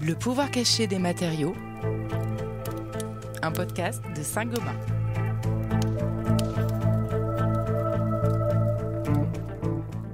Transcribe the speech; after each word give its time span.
Le 0.00 0.14
pouvoir 0.14 0.50
caché 0.50 0.86
des 0.86 0.98
matériaux, 0.98 1.54
un 3.42 3.52
podcast 3.52 4.02
de 4.16 4.22
Saint-Gobain. 4.22 4.74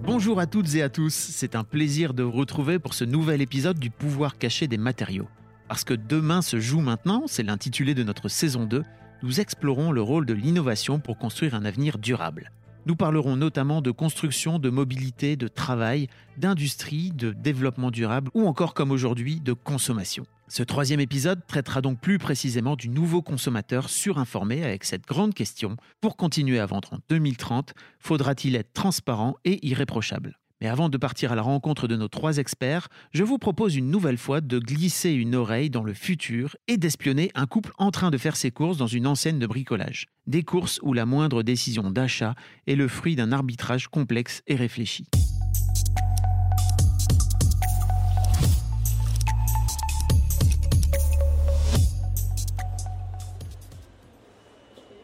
Bonjour 0.02 0.40
à 0.40 0.46
toutes 0.46 0.74
et 0.74 0.82
à 0.82 0.88
tous, 0.88 1.14
c'est 1.14 1.54
un 1.54 1.64
plaisir 1.64 2.12
de 2.12 2.22
vous 2.22 2.32
retrouver 2.32 2.78
pour 2.78 2.94
ce 2.94 3.04
nouvel 3.04 3.40
épisode 3.40 3.78
du 3.78 3.90
pouvoir 3.90 4.36
caché 4.36 4.66
des 4.68 4.78
matériaux. 4.78 5.28
Parce 5.68 5.84
que 5.84 5.94
demain 5.94 6.42
se 6.42 6.60
joue 6.60 6.80
maintenant, 6.80 7.24
c'est 7.26 7.42
l'intitulé 7.42 7.94
de 7.94 8.02
notre 8.02 8.28
saison 8.28 8.64
2, 8.64 8.84
nous 9.22 9.40
explorons 9.40 9.92
le 9.92 10.02
rôle 10.02 10.26
de 10.26 10.34
l'innovation 10.34 11.00
pour 11.00 11.18
construire 11.18 11.54
un 11.54 11.64
avenir 11.64 11.98
durable. 11.98 12.52
Nous 12.86 12.96
parlerons 12.96 13.36
notamment 13.36 13.82
de 13.82 13.90
construction, 13.90 14.58
de 14.58 14.70
mobilité, 14.70 15.36
de 15.36 15.48
travail, 15.48 16.08
d'industrie, 16.38 17.10
de 17.10 17.32
développement 17.32 17.90
durable 17.90 18.30
ou 18.32 18.46
encore 18.46 18.72
comme 18.72 18.90
aujourd'hui 18.90 19.40
de 19.40 19.52
consommation. 19.52 20.24
Ce 20.48 20.62
troisième 20.62 21.00
épisode 21.00 21.46
traitera 21.46 21.82
donc 21.82 22.00
plus 22.00 22.18
précisément 22.18 22.76
du 22.76 22.88
nouveau 22.88 23.20
consommateur 23.20 23.90
surinformé 23.90 24.64
avec 24.64 24.84
cette 24.84 25.06
grande 25.06 25.34
question. 25.34 25.76
Pour 26.00 26.16
continuer 26.16 26.58
à 26.58 26.64
vendre 26.64 26.94
en 26.94 26.98
2030, 27.10 27.74
faudra-t-il 27.98 28.56
être 28.56 28.72
transparent 28.72 29.36
et 29.44 29.66
irréprochable? 29.66 30.38
Mais 30.60 30.68
avant 30.68 30.88
de 30.88 30.96
partir 30.96 31.32
à 31.32 31.34
la 31.34 31.42
rencontre 31.42 31.88
de 31.88 31.96
nos 31.96 32.08
trois 32.08 32.38
experts, 32.38 32.88
je 33.12 33.24
vous 33.24 33.38
propose 33.38 33.76
une 33.76 33.90
nouvelle 33.90 34.18
fois 34.18 34.40
de 34.40 34.58
glisser 34.58 35.10
une 35.10 35.34
oreille 35.34 35.70
dans 35.70 35.82
le 35.82 35.94
futur 35.94 36.56
et 36.66 36.76
d'espionner 36.76 37.30
un 37.34 37.46
couple 37.46 37.72
en 37.78 37.90
train 37.90 38.10
de 38.10 38.18
faire 38.18 38.36
ses 38.36 38.50
courses 38.50 38.78
dans 38.78 38.86
une 38.86 39.06
enseigne 39.06 39.38
de 39.38 39.46
bricolage. 39.46 40.06
Des 40.26 40.42
courses 40.42 40.80
où 40.82 40.92
la 40.92 41.06
moindre 41.06 41.42
décision 41.42 41.90
d'achat 41.90 42.34
est 42.66 42.74
le 42.74 42.88
fruit 42.88 43.16
d'un 43.16 43.32
arbitrage 43.32 43.88
complexe 43.88 44.42
et 44.46 44.56
réfléchi. 44.56 45.06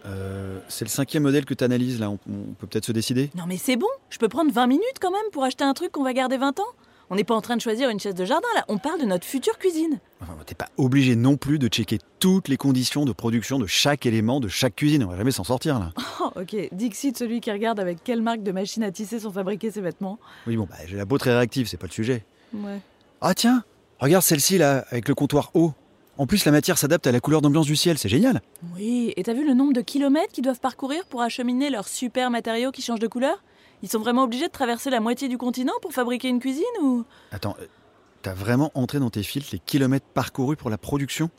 Euh, 0.06 0.58
c'est 0.68 0.84
le 0.84 0.90
cinquième 0.90 1.22
modèle 1.22 1.44
que 1.44 1.54
tu 1.54 1.64
analyses 1.64 1.98
là, 1.98 2.10
on, 2.10 2.18
on 2.28 2.52
peut 2.58 2.66
peut-être 2.66 2.84
se 2.84 2.92
décider 2.92 3.30
Non 3.36 3.44
mais 3.46 3.56
c'est 3.56 3.76
bon, 3.76 3.86
je 4.10 4.18
peux 4.18 4.28
prendre 4.28 4.52
20 4.52 4.66
minutes 4.66 4.98
quand 5.00 5.10
même 5.10 5.30
pour 5.32 5.44
acheter 5.44 5.64
un 5.64 5.72
truc 5.72 5.92
qu'on 5.92 6.04
va 6.04 6.12
garder 6.12 6.36
20 6.36 6.60
ans. 6.60 6.64
On 7.10 7.16
n'est 7.16 7.24
pas 7.24 7.34
en 7.34 7.42
train 7.42 7.56
de 7.56 7.60
choisir 7.60 7.90
une 7.90 8.00
chaise 8.00 8.14
de 8.14 8.24
jardin 8.24 8.48
là, 8.54 8.64
on 8.68 8.78
parle 8.78 9.00
de 9.00 9.06
notre 9.06 9.24
future 9.26 9.58
cuisine. 9.58 10.00
T'es 10.46 10.54
pas 10.54 10.68
obligé 10.76 11.16
non 11.16 11.36
plus 11.36 11.58
de 11.58 11.68
checker 11.68 11.98
toutes 12.18 12.48
les 12.48 12.56
conditions 12.58 13.04
de 13.04 13.12
production 13.12 13.58
de 13.58 13.66
chaque 13.66 14.04
élément 14.04 14.40
de 14.40 14.48
chaque 14.48 14.76
cuisine, 14.76 15.04
on 15.04 15.08
va 15.08 15.16
jamais 15.16 15.30
s'en 15.30 15.44
sortir 15.44 15.78
là. 15.78 15.92
Oh 16.20 16.30
ok, 16.40 16.56
Dixit, 16.72 17.16
celui 17.18 17.40
qui 17.40 17.50
regarde 17.50 17.80
avec 17.80 18.02
quelle 18.04 18.22
marque 18.22 18.42
de 18.42 18.52
machine 18.52 18.82
à 18.82 18.90
tisser 18.90 19.20
sont 19.20 19.32
fabriqués 19.32 19.70
ses 19.70 19.80
vêtements. 19.80 20.18
Oui 20.46 20.56
bon, 20.56 20.66
bah, 20.68 20.76
j'ai 20.86 20.96
la 20.96 21.06
peau 21.06 21.18
très 21.18 21.34
réactive, 21.34 21.66
c'est 21.66 21.76
pas 21.76 21.86
le 21.86 21.92
sujet. 21.92 22.24
Ouais. 22.54 22.78
Ah 23.20 23.34
tiens, 23.34 23.64
regarde 24.00 24.22
celle-ci 24.22 24.58
là, 24.58 24.84
avec 24.90 25.08
le 25.08 25.14
comptoir 25.14 25.50
haut. 25.54 25.72
En 26.16 26.26
plus 26.26 26.44
la 26.44 26.52
matière 26.52 26.78
s'adapte 26.78 27.06
à 27.06 27.12
la 27.12 27.20
couleur 27.20 27.42
d'ambiance 27.42 27.66
du 27.66 27.74
ciel, 27.74 27.98
c'est 27.98 28.08
génial. 28.08 28.40
Oui, 28.74 29.12
et 29.16 29.22
t'as 29.24 29.32
vu 29.32 29.44
le 29.44 29.54
nombre 29.54 29.72
de 29.72 29.80
kilomètres 29.80 30.32
qu'ils 30.32 30.44
doivent 30.44 30.60
parcourir 30.60 31.04
pour 31.06 31.22
acheminer 31.22 31.70
leurs 31.70 31.88
super 31.88 32.30
matériaux 32.30 32.70
qui 32.70 32.82
changent 32.82 33.00
de 33.00 33.08
couleur? 33.08 33.42
Ils 33.82 33.88
sont 33.88 33.98
vraiment 33.98 34.22
obligés 34.22 34.46
de 34.46 34.52
traverser 34.52 34.90
la 34.90 35.00
moitié 35.00 35.28
du 35.28 35.38
continent 35.38 35.72
pour 35.82 35.92
fabriquer 35.92 36.28
une 36.28 36.38
cuisine 36.38 36.62
ou? 36.82 37.04
Attends, 37.32 37.56
euh, 37.60 37.66
t'as 38.22 38.32
vraiment 38.32 38.70
entré 38.74 39.00
dans 39.00 39.10
tes 39.10 39.24
filtres 39.24 39.50
les 39.52 39.58
kilomètres 39.58 40.06
parcourus 40.06 40.56
pour 40.56 40.70
la 40.70 40.78
production? 40.78 41.30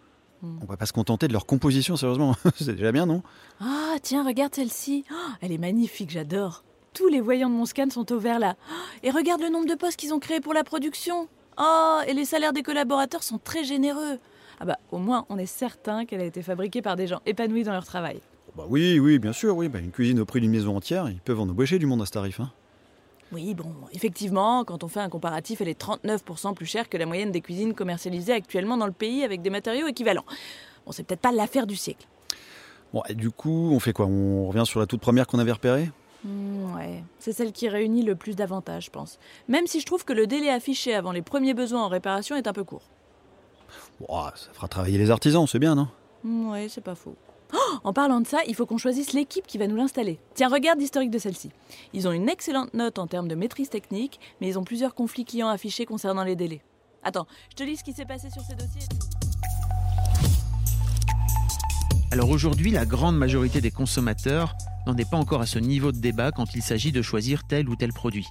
Hmm. 0.41 0.57
On 0.61 0.65
va 0.65 0.75
pas 0.75 0.85
se 0.85 0.93
contenter 0.93 1.29
de 1.29 1.33
leur 1.33 1.45
composition, 1.45 1.95
sérieusement. 1.95 2.35
c'est 2.55 2.75
déjà 2.75 2.91
bien, 2.91 3.05
non? 3.05 3.23
Ah 3.61 3.95
tiens, 4.01 4.25
regarde 4.25 4.53
celle-ci. 4.53 5.05
Oh, 5.09 5.31
elle 5.41 5.53
est 5.53 5.57
magnifique, 5.57 6.09
j'adore. 6.09 6.65
Tous 6.93 7.07
les 7.07 7.21
voyants 7.21 7.49
de 7.49 7.55
mon 7.55 7.65
scan 7.65 7.89
sont 7.89 8.11
au 8.11 8.19
vert 8.19 8.39
là. 8.39 8.55
Oh, 8.69 8.73
Et 9.03 9.09
regarde 9.11 9.41
le 9.41 9.49
nombre 9.49 9.67
de 9.67 9.75
postes 9.75 9.97
qu'ils 9.97 10.13
ont 10.13 10.19
créés 10.19 10.41
pour 10.41 10.53
la 10.53 10.65
production. 10.65 11.29
Oh, 11.57 11.99
et 12.05 12.13
les 12.13 12.25
salaires 12.25 12.53
des 12.53 12.63
collaborateurs 12.63 13.23
sont 13.23 13.37
très 13.37 13.63
généreux. 13.63 14.19
Ah 14.59 14.65
bah 14.65 14.77
au 14.91 14.97
moins 14.97 15.25
on 15.29 15.37
est 15.37 15.45
certain 15.45 16.05
qu'elle 16.05 16.21
a 16.21 16.25
été 16.25 16.41
fabriquée 16.41 16.81
par 16.81 16.95
des 16.95 17.07
gens 17.07 17.21
épanouis 17.25 17.63
dans 17.63 17.73
leur 17.73 17.85
travail. 17.85 18.19
Bah 18.55 18.63
oui, 18.69 18.99
oui, 18.99 19.19
bien 19.19 19.33
sûr, 19.33 19.55
oui. 19.57 19.67
Bah, 19.67 19.79
une 19.79 19.91
cuisine 19.91 20.19
au 20.19 20.25
prix 20.25 20.39
d'une 20.39 20.51
maison 20.51 20.77
entière, 20.77 21.09
ils 21.09 21.19
peuvent 21.19 21.39
en 21.39 21.49
embaucher 21.49 21.77
du 21.77 21.85
monde 21.85 22.01
à 22.01 22.05
ce 22.05 22.11
tarif. 22.11 22.39
Hein. 22.39 22.51
Oui, 23.31 23.53
bon, 23.53 23.73
effectivement, 23.91 24.63
quand 24.63 24.83
on 24.83 24.87
fait 24.87 25.01
un 25.01 25.09
comparatif, 25.09 25.59
elle 25.59 25.67
est 25.67 25.81
39% 25.81 26.53
plus 26.53 26.65
chère 26.65 26.87
que 26.87 26.95
la 26.95 27.05
moyenne 27.05 27.31
des 27.31 27.41
cuisines 27.41 27.73
commercialisées 27.73 28.33
actuellement 28.33 28.77
dans 28.77 28.85
le 28.85 28.93
pays 28.93 29.23
avec 29.23 29.41
des 29.41 29.49
matériaux 29.49 29.87
équivalents. 29.87 30.25
Bon, 30.85 30.91
c'est 30.91 31.03
peut-être 31.03 31.21
pas 31.21 31.31
l'affaire 31.31 31.67
du 31.67 31.75
siècle. 31.75 32.07
Bon, 32.93 33.01
et 33.09 33.15
du 33.15 33.31
coup, 33.31 33.71
on 33.73 33.79
fait 33.79 33.91
quoi? 33.91 34.05
On 34.05 34.47
revient 34.47 34.65
sur 34.65 34.79
la 34.79 34.85
toute 34.85 35.01
première 35.01 35.27
qu'on 35.27 35.39
avait 35.39 35.51
repérée? 35.51 35.91
Hmm, 36.23 36.75
ouais, 36.75 37.03
c'est 37.19 37.33
celle 37.33 37.51
qui 37.51 37.67
réunit 37.67 38.03
le 38.03 38.15
plus 38.15 38.35
d'avantages, 38.35 38.85
je 38.85 38.89
pense. 38.91 39.19
Même 39.49 39.67
si 39.67 39.81
je 39.81 39.85
trouve 39.85 40.05
que 40.05 40.13
le 40.13 40.27
délai 40.27 40.49
affiché 40.49 40.93
avant 40.93 41.11
les 41.11 41.21
premiers 41.21 41.53
besoins 41.53 41.83
en 41.83 41.89
réparation 41.89 42.35
est 42.35 42.47
un 42.47 42.53
peu 42.53 42.63
court. 42.63 42.83
Ah, 44.09 44.33
ça 44.35 44.51
fera 44.53 44.67
travailler 44.67 44.97
les 44.97 45.11
artisans, 45.11 45.47
c'est 45.47 45.59
bien, 45.59 45.75
non? 45.75 45.87
Hmm, 46.23 46.49
ouais, 46.49 46.67
c'est 46.69 46.81
pas 46.81 46.95
faux. 46.95 47.15
Oh, 47.53 47.77
en 47.83 47.93
parlant 47.93 48.19
de 48.19 48.27
ça, 48.27 48.39
il 48.47 48.55
faut 48.55 48.65
qu'on 48.65 48.77
choisisse 48.77 49.13
l'équipe 49.13 49.45
qui 49.47 49.57
va 49.57 49.67
nous 49.67 49.75
l'installer. 49.75 50.19
Tiens, 50.33 50.49
regarde 50.49 50.79
l'historique 50.79 51.11
de 51.11 51.19
celle-ci. 51.19 51.51
Ils 51.93 52.07
ont 52.07 52.11
une 52.11 52.27
excellente 52.27 52.73
note 52.73 52.99
en 52.99 53.07
termes 53.07 53.27
de 53.27 53.35
maîtrise 53.35 53.69
technique, 53.69 54.19
mais 54.41 54.47
ils 54.47 54.59
ont 54.59 54.63
plusieurs 54.63 54.95
conflits 54.95 55.25
clients 55.25 55.47
affichés 55.47 55.85
concernant 55.85 56.23
les 56.23 56.35
délais. 56.35 56.61
Attends, 57.03 57.27
je 57.51 57.55
te 57.55 57.63
lis 57.63 57.77
ce 57.77 57.83
qui 57.83 57.93
s'est 57.93 58.05
passé 58.05 58.29
sur 58.29 58.41
ces 58.41 58.55
dossiers. 58.55 58.81
Alors 62.11 62.29
aujourd'hui, 62.29 62.71
la 62.71 62.85
grande 62.85 63.17
majorité 63.17 63.61
des 63.61 63.71
consommateurs 63.71 64.55
n'en 64.87 64.95
est 64.97 65.09
pas 65.09 65.17
encore 65.17 65.41
à 65.41 65.45
ce 65.45 65.59
niveau 65.59 65.91
de 65.91 65.99
débat 65.99 66.31
quand 66.31 66.55
il 66.55 66.61
s'agit 66.61 66.91
de 66.91 67.01
choisir 67.01 67.43
tel 67.45 67.69
ou 67.69 67.75
tel 67.75 67.93
produit. 67.93 68.27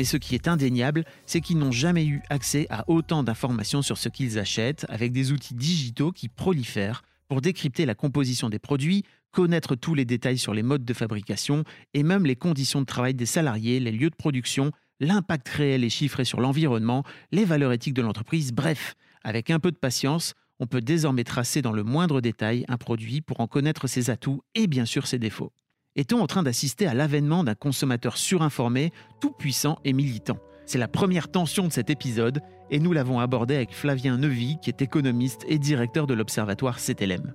Mais 0.00 0.04
ce 0.04 0.16
qui 0.16 0.34
est 0.34 0.48
indéniable, 0.48 1.04
c'est 1.26 1.42
qu'ils 1.42 1.58
n'ont 1.58 1.72
jamais 1.72 2.06
eu 2.06 2.22
accès 2.30 2.66
à 2.70 2.88
autant 2.88 3.22
d'informations 3.22 3.82
sur 3.82 3.98
ce 3.98 4.08
qu'ils 4.08 4.38
achètent 4.38 4.86
avec 4.88 5.12
des 5.12 5.30
outils 5.30 5.52
digitaux 5.52 6.10
qui 6.10 6.30
prolifèrent 6.30 7.02
pour 7.28 7.42
décrypter 7.42 7.84
la 7.84 7.94
composition 7.94 8.48
des 8.48 8.58
produits, 8.58 9.04
connaître 9.30 9.74
tous 9.74 9.94
les 9.94 10.06
détails 10.06 10.38
sur 10.38 10.54
les 10.54 10.62
modes 10.62 10.86
de 10.86 10.94
fabrication 10.94 11.64
et 11.92 12.02
même 12.02 12.24
les 12.24 12.34
conditions 12.34 12.80
de 12.80 12.86
travail 12.86 13.12
des 13.12 13.26
salariés, 13.26 13.78
les 13.78 13.92
lieux 13.92 14.08
de 14.08 14.16
production, 14.16 14.72
l'impact 15.00 15.50
réel 15.50 15.84
et 15.84 15.90
chiffré 15.90 16.24
sur 16.24 16.40
l'environnement, 16.40 17.04
les 17.30 17.44
valeurs 17.44 17.72
éthiques 17.72 17.92
de 17.92 18.00
l'entreprise, 18.00 18.54
bref, 18.54 18.94
avec 19.22 19.50
un 19.50 19.58
peu 19.58 19.70
de 19.70 19.76
patience, 19.76 20.32
on 20.60 20.66
peut 20.66 20.80
désormais 20.80 21.24
tracer 21.24 21.60
dans 21.60 21.72
le 21.72 21.84
moindre 21.84 22.22
détail 22.22 22.64
un 22.68 22.78
produit 22.78 23.20
pour 23.20 23.40
en 23.40 23.46
connaître 23.46 23.86
ses 23.86 24.08
atouts 24.08 24.40
et 24.54 24.66
bien 24.66 24.86
sûr 24.86 25.06
ses 25.06 25.18
défauts. 25.18 25.52
Est-on 25.96 26.20
en 26.20 26.28
train 26.28 26.44
d'assister 26.44 26.86
à 26.86 26.94
l'avènement 26.94 27.42
d'un 27.42 27.56
consommateur 27.56 28.16
surinformé, 28.16 28.92
tout 29.20 29.32
puissant 29.32 29.78
et 29.84 29.92
militant? 29.92 30.38
C'est 30.64 30.78
la 30.78 30.86
première 30.86 31.28
tension 31.28 31.66
de 31.66 31.72
cet 31.72 31.90
épisode 31.90 32.42
et 32.70 32.78
nous 32.78 32.92
l'avons 32.92 33.18
abordé 33.18 33.56
avec 33.56 33.74
Flavien 33.74 34.16
Neuvy, 34.16 34.58
qui 34.62 34.70
est 34.70 34.82
économiste 34.82 35.44
et 35.48 35.58
directeur 35.58 36.06
de 36.06 36.14
l'observatoire 36.14 36.78
CTLM. 36.78 37.34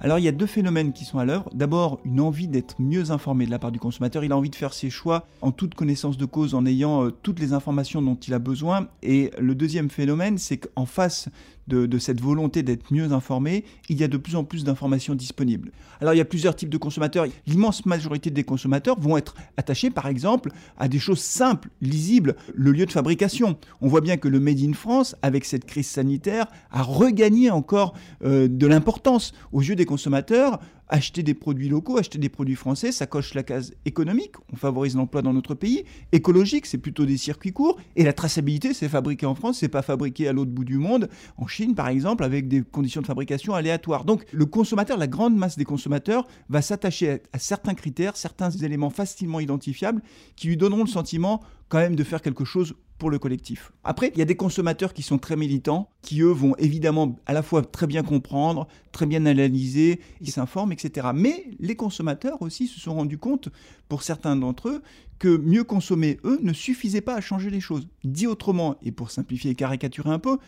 Alors 0.00 0.18
il 0.18 0.24
y 0.26 0.28
a 0.28 0.32
deux 0.32 0.46
phénomènes 0.46 0.92
qui 0.92 1.06
sont 1.06 1.18
à 1.18 1.24
l'œuvre. 1.24 1.48
D'abord, 1.54 1.98
une 2.04 2.20
envie 2.20 2.46
d'être 2.46 2.78
mieux 2.78 3.10
informé 3.10 3.46
de 3.46 3.50
la 3.50 3.58
part 3.58 3.72
du 3.72 3.80
consommateur. 3.80 4.22
Il 4.22 4.32
a 4.32 4.36
envie 4.36 4.50
de 4.50 4.54
faire 4.54 4.74
ses 4.74 4.90
choix 4.90 5.26
en 5.40 5.50
toute 5.50 5.74
connaissance 5.74 6.18
de 6.18 6.26
cause, 6.26 6.54
en 6.54 6.66
ayant 6.66 7.06
euh, 7.06 7.10
toutes 7.10 7.40
les 7.40 7.54
informations 7.54 8.02
dont 8.02 8.14
il 8.16 8.34
a 8.34 8.38
besoin. 8.38 8.88
Et 9.02 9.30
le 9.40 9.54
deuxième 9.54 9.88
phénomène, 9.88 10.36
c'est 10.36 10.58
qu'en 10.58 10.84
face 10.84 11.30
de, 11.68 11.98
cette 11.98 12.20
volonté 12.20 12.62
d'être 12.62 12.92
mieux 12.92 13.12
informé, 13.12 13.64
il 13.88 13.98
y 13.98 14.04
a 14.04 14.08
de 14.08 14.16
plus 14.16 14.36
en 14.36 14.44
plus 14.44 14.64
d'informations 14.64 15.14
disponibles. 15.14 15.70
Alors 16.00 16.14
il 16.14 16.16
y 16.16 16.20
a 16.20 16.24
plusieurs 16.24 16.56
types 16.56 16.68
de 16.68 16.78
consommateurs. 16.78 17.26
L'immense 17.46 17.86
majorité 17.86 18.30
des 18.30 18.44
consommateurs 18.44 18.98
vont 18.98 19.16
être 19.16 19.34
attachés, 19.56 19.90
par 19.90 20.06
exemple, 20.06 20.50
à 20.78 20.88
des 20.88 20.98
choses 20.98 21.20
simples, 21.20 21.68
lisibles, 21.80 22.36
le 22.54 22.72
lieu 22.72 22.86
de 22.86 22.92
fabrication. 22.92 23.56
On 23.80 23.88
voit 23.88 24.00
bien 24.00 24.16
que 24.16 24.28
le 24.28 24.40
Made 24.40 24.60
in 24.60 24.72
France, 24.72 25.16
avec 25.22 25.44
cette 25.44 25.64
crise 25.64 25.88
sanitaire, 25.88 26.46
a 26.70 26.82
regagné 26.82 27.50
encore 27.50 27.94
euh, 28.24 28.48
de 28.48 28.66
l'importance 28.66 29.32
aux 29.52 29.60
yeux 29.60 29.76
des 29.76 29.86
consommateurs. 29.86 30.60
Acheter 30.90 31.22
des 31.22 31.34
produits 31.34 31.68
locaux, 31.68 31.98
acheter 31.98 32.18
des 32.18 32.30
produits 32.30 32.54
français, 32.54 32.92
ça 32.92 33.06
coche 33.06 33.34
la 33.34 33.42
case 33.42 33.74
économique, 33.84 34.32
on 34.52 34.56
favorise 34.56 34.96
l'emploi 34.96 35.20
dans 35.20 35.34
notre 35.34 35.54
pays. 35.54 35.84
Écologique, 36.12 36.64
c'est 36.64 36.78
plutôt 36.78 37.04
des 37.04 37.18
circuits 37.18 37.52
courts. 37.52 37.78
Et 37.94 38.04
la 38.04 38.14
traçabilité, 38.14 38.72
c'est 38.72 38.88
fabriqué 38.88 39.26
en 39.26 39.34
France, 39.34 39.58
c'est 39.58 39.68
pas 39.68 39.82
fabriqué 39.82 40.28
à 40.28 40.32
l'autre 40.32 40.50
bout 40.50 40.64
du 40.64 40.78
monde, 40.78 41.10
en 41.36 41.46
Chine 41.46 41.74
par 41.74 41.88
exemple, 41.88 42.24
avec 42.24 42.48
des 42.48 42.62
conditions 42.62 43.02
de 43.02 43.06
fabrication 43.06 43.54
aléatoires. 43.54 44.06
Donc 44.06 44.24
le 44.32 44.46
consommateur, 44.46 44.96
la 44.96 45.06
grande 45.06 45.36
masse 45.36 45.58
des 45.58 45.64
consommateurs, 45.64 46.26
va 46.48 46.62
s'attacher 46.62 47.10
à, 47.10 47.18
à 47.34 47.38
certains 47.38 47.74
critères, 47.74 48.16
certains 48.16 48.50
éléments 48.50 48.90
facilement 48.90 49.40
identifiables, 49.40 50.02
qui 50.36 50.48
lui 50.48 50.56
donneront 50.56 50.84
le 50.84 50.88
sentiment 50.88 51.42
quand 51.68 51.78
même 51.78 51.96
de 51.96 52.04
faire 52.04 52.22
quelque 52.22 52.44
chose 52.44 52.74
pour 52.98 53.10
le 53.10 53.18
collectif. 53.18 53.72
Après, 53.84 54.10
il 54.12 54.18
y 54.18 54.22
a 54.22 54.24
des 54.24 54.36
consommateurs 54.36 54.92
qui 54.92 55.02
sont 55.02 55.18
très 55.18 55.36
militants, 55.36 55.88
qui 56.02 56.20
eux 56.20 56.32
vont 56.32 56.56
évidemment 56.56 57.16
à 57.26 57.32
la 57.32 57.42
fois 57.42 57.62
très 57.62 57.86
bien 57.86 58.02
comprendre, 58.02 58.66
très 58.90 59.06
bien 59.06 59.24
analyser, 59.24 60.00
ils 60.20 60.30
s'informent, 60.30 60.72
etc. 60.72 61.08
Mais 61.14 61.46
les 61.60 61.76
consommateurs 61.76 62.42
aussi 62.42 62.66
se 62.66 62.80
sont 62.80 62.94
rendus 62.94 63.18
compte, 63.18 63.50
pour 63.88 64.02
certains 64.02 64.34
d'entre 64.34 64.68
eux, 64.68 64.82
que 65.18 65.36
mieux 65.36 65.64
consommer, 65.64 66.18
eux, 66.24 66.40
ne 66.42 66.52
suffisait 66.52 67.00
pas 67.00 67.14
à 67.14 67.20
changer 67.20 67.50
les 67.50 67.60
choses. 67.60 67.88
Dit 68.04 68.26
autrement, 68.26 68.76
et 68.82 68.92
pour 68.92 69.10
simplifier 69.10 69.52
et 69.52 69.54
caricaturer 69.54 70.10
un 70.10 70.18
peu, 70.18 70.38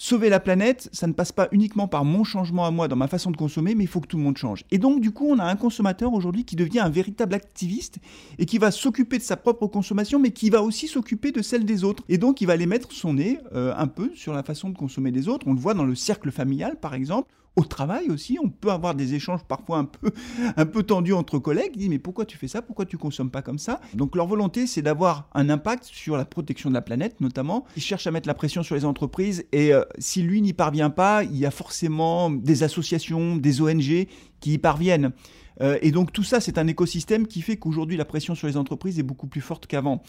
sauver 0.00 0.30
la 0.30 0.40
planète, 0.40 0.88
ça 0.92 1.06
ne 1.06 1.12
passe 1.12 1.30
pas 1.30 1.48
uniquement 1.52 1.86
par 1.86 2.06
mon 2.06 2.24
changement 2.24 2.64
à 2.64 2.70
moi 2.70 2.88
dans 2.88 2.96
ma 2.96 3.06
façon 3.06 3.30
de 3.30 3.36
consommer, 3.36 3.74
mais 3.74 3.84
il 3.84 3.86
faut 3.86 4.00
que 4.00 4.06
tout 4.06 4.16
le 4.16 4.22
monde 4.22 4.38
change. 4.38 4.64
Et 4.70 4.78
donc, 4.78 5.02
du 5.02 5.10
coup, 5.10 5.26
on 5.28 5.38
a 5.38 5.44
un 5.44 5.56
consommateur 5.56 6.14
aujourd'hui 6.14 6.46
qui 6.46 6.56
devient 6.56 6.80
un 6.80 6.88
véritable 6.88 7.34
activiste 7.34 7.98
et 8.38 8.46
qui 8.46 8.56
va 8.56 8.70
s'occuper 8.70 9.18
de 9.18 9.22
sa 9.22 9.36
propre 9.36 9.66
consommation, 9.66 10.18
mais 10.18 10.30
qui 10.30 10.48
va 10.48 10.62
aussi 10.62 10.88
s'occuper 10.88 11.32
de 11.32 11.42
celle 11.42 11.66
des 11.66 11.84
autres. 11.84 12.02
Et 12.08 12.16
donc, 12.16 12.40
il 12.40 12.46
va 12.46 12.54
aller 12.54 12.64
mettre 12.64 12.92
son 12.92 13.12
nez 13.12 13.38
euh, 13.54 13.74
un 13.76 13.88
peu 13.88 14.10
sur 14.14 14.32
la 14.32 14.42
façon 14.42 14.70
de 14.70 14.76
consommer 14.76 15.10
des 15.10 15.28
autres. 15.28 15.46
On 15.46 15.52
le 15.52 15.60
voit 15.60 15.74
dans 15.74 15.84
le 15.84 15.94
cercle 15.94 16.30
familial, 16.30 16.76
par 16.80 16.94
exemple, 16.94 17.28
au 17.56 17.64
travail 17.64 18.10
aussi, 18.10 18.38
on 18.42 18.48
peut 18.48 18.70
avoir 18.70 18.94
des 18.94 19.14
échanges 19.14 19.44
parfois 19.44 19.78
un 19.78 19.84
peu, 19.84 20.10
un 20.56 20.66
peu 20.66 20.82
tendus 20.82 21.12
entre 21.12 21.38
collègues. 21.38 21.76
Disent 21.76 21.88
mais 21.88 21.98
pourquoi 21.98 22.24
tu 22.24 22.36
fais 22.36 22.48
ça? 22.48 22.62
Pourquoi 22.62 22.86
tu 22.86 22.96
consommes 22.96 23.30
pas 23.30 23.42
comme 23.42 23.58
ça? 23.58 23.80
Donc 23.94 24.16
leur 24.16 24.26
volonté, 24.26 24.66
c'est 24.66 24.82
d'avoir 24.82 25.28
un 25.34 25.50
impact 25.50 25.84
sur 25.84 26.16
la 26.16 26.24
protection 26.24 26.70
de 26.70 26.74
la 26.74 26.82
planète, 26.82 27.20
notamment. 27.20 27.64
Ils 27.76 27.82
cherchent 27.82 28.06
à 28.06 28.10
mettre 28.10 28.28
la 28.28 28.34
pression 28.34 28.62
sur 28.62 28.74
les 28.74 28.84
entreprises 28.84 29.44
et 29.52 29.74
euh, 29.74 29.82
si 29.98 30.22
lui 30.22 30.40
n'y 30.42 30.52
parvient 30.52 30.90
pas, 30.90 31.24
il 31.24 31.36
y 31.36 31.46
a 31.46 31.50
forcément 31.50 32.30
des 32.30 32.62
associations, 32.62 33.36
des 33.36 33.60
ONG 33.60 34.06
qui 34.40 34.52
y 34.54 34.58
parviennent. 34.58 35.12
Euh, 35.60 35.78
et 35.82 35.90
donc 35.90 36.12
tout 36.12 36.22
ça, 36.22 36.40
c'est 36.40 36.58
un 36.58 36.66
écosystème 36.66 37.26
qui 37.26 37.42
fait 37.42 37.56
qu'aujourd'hui, 37.56 37.96
la 37.96 38.04
pression 38.04 38.34
sur 38.34 38.46
les 38.46 38.56
entreprises 38.56 38.98
est 38.98 39.04
beaucoup 39.04 39.26
plus 39.26 39.40
forte 39.40 39.66
qu'avant. 39.66 40.02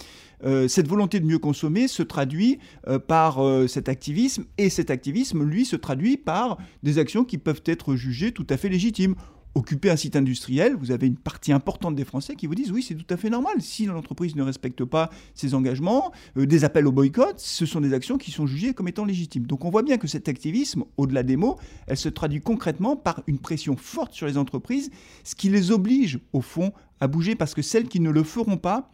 Euh, 0.43 0.67
cette 0.67 0.87
volonté 0.87 1.19
de 1.19 1.25
mieux 1.25 1.39
consommer 1.39 1.87
se 1.87 2.03
traduit 2.03 2.59
euh, 2.87 2.99
par 2.99 3.39
cet 3.67 3.89
activisme, 3.89 4.45
et 4.57 4.69
cet 4.69 4.89
activisme, 4.89 5.43
lui, 5.43 5.65
se 5.65 5.75
traduit 5.75 6.17
par 6.17 6.57
des 6.83 6.97
actions 6.97 7.23
qui 7.23 7.37
peuvent 7.37 7.63
être 7.65 7.95
jugées 7.95 8.31
tout 8.31 8.47
à 8.49 8.57
fait 8.57 8.69
légitimes 8.69 9.15
occuper 9.55 9.89
un 9.89 9.95
site 9.95 10.15
industriel, 10.15 10.75
vous 10.75 10.91
avez 10.91 11.07
une 11.07 11.17
partie 11.17 11.51
importante 11.51 11.95
des 11.95 12.05
Français 12.05 12.35
qui 12.35 12.47
vous 12.47 12.55
disent 12.55 12.71
oui, 12.71 12.83
c'est 12.83 12.95
tout 12.95 13.11
à 13.13 13.17
fait 13.17 13.29
normal. 13.29 13.61
Si 13.61 13.85
l'entreprise 13.85 14.35
ne 14.35 14.43
respecte 14.43 14.83
pas 14.85 15.09
ses 15.33 15.53
engagements, 15.53 16.11
euh, 16.37 16.45
des 16.45 16.63
appels 16.63 16.87
au 16.87 16.91
boycott, 16.91 17.39
ce 17.39 17.65
sont 17.65 17.81
des 17.81 17.93
actions 17.93 18.17
qui 18.17 18.31
sont 18.31 18.47
jugées 18.47 18.73
comme 18.73 18.87
étant 18.87 19.05
légitimes. 19.05 19.45
Donc 19.45 19.65
on 19.65 19.69
voit 19.69 19.83
bien 19.83 19.97
que 19.97 20.07
cet 20.07 20.29
activisme, 20.29 20.83
au-delà 20.97 21.23
des 21.23 21.35
mots, 21.35 21.57
elle 21.87 21.97
se 21.97 22.09
traduit 22.09 22.41
concrètement 22.41 22.95
par 22.95 23.21
une 23.27 23.39
pression 23.39 23.75
forte 23.75 24.13
sur 24.13 24.27
les 24.27 24.37
entreprises, 24.37 24.89
ce 25.23 25.35
qui 25.35 25.49
les 25.49 25.71
oblige, 25.71 26.19
au 26.33 26.41
fond, 26.41 26.71
à 26.99 27.07
bouger 27.07 27.35
parce 27.35 27.53
que 27.53 27.61
celles 27.61 27.87
qui 27.87 27.99
ne 27.99 28.09
le 28.09 28.23
feront 28.23 28.57
pas, 28.57 28.89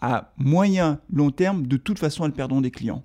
à 0.00 0.32
moyen, 0.36 1.00
long 1.12 1.30
terme, 1.30 1.66
de 1.66 1.76
toute 1.76 1.98
façon, 1.98 2.24
elles 2.24 2.32
perdront 2.32 2.60
des 2.60 2.72
clients. 2.72 3.04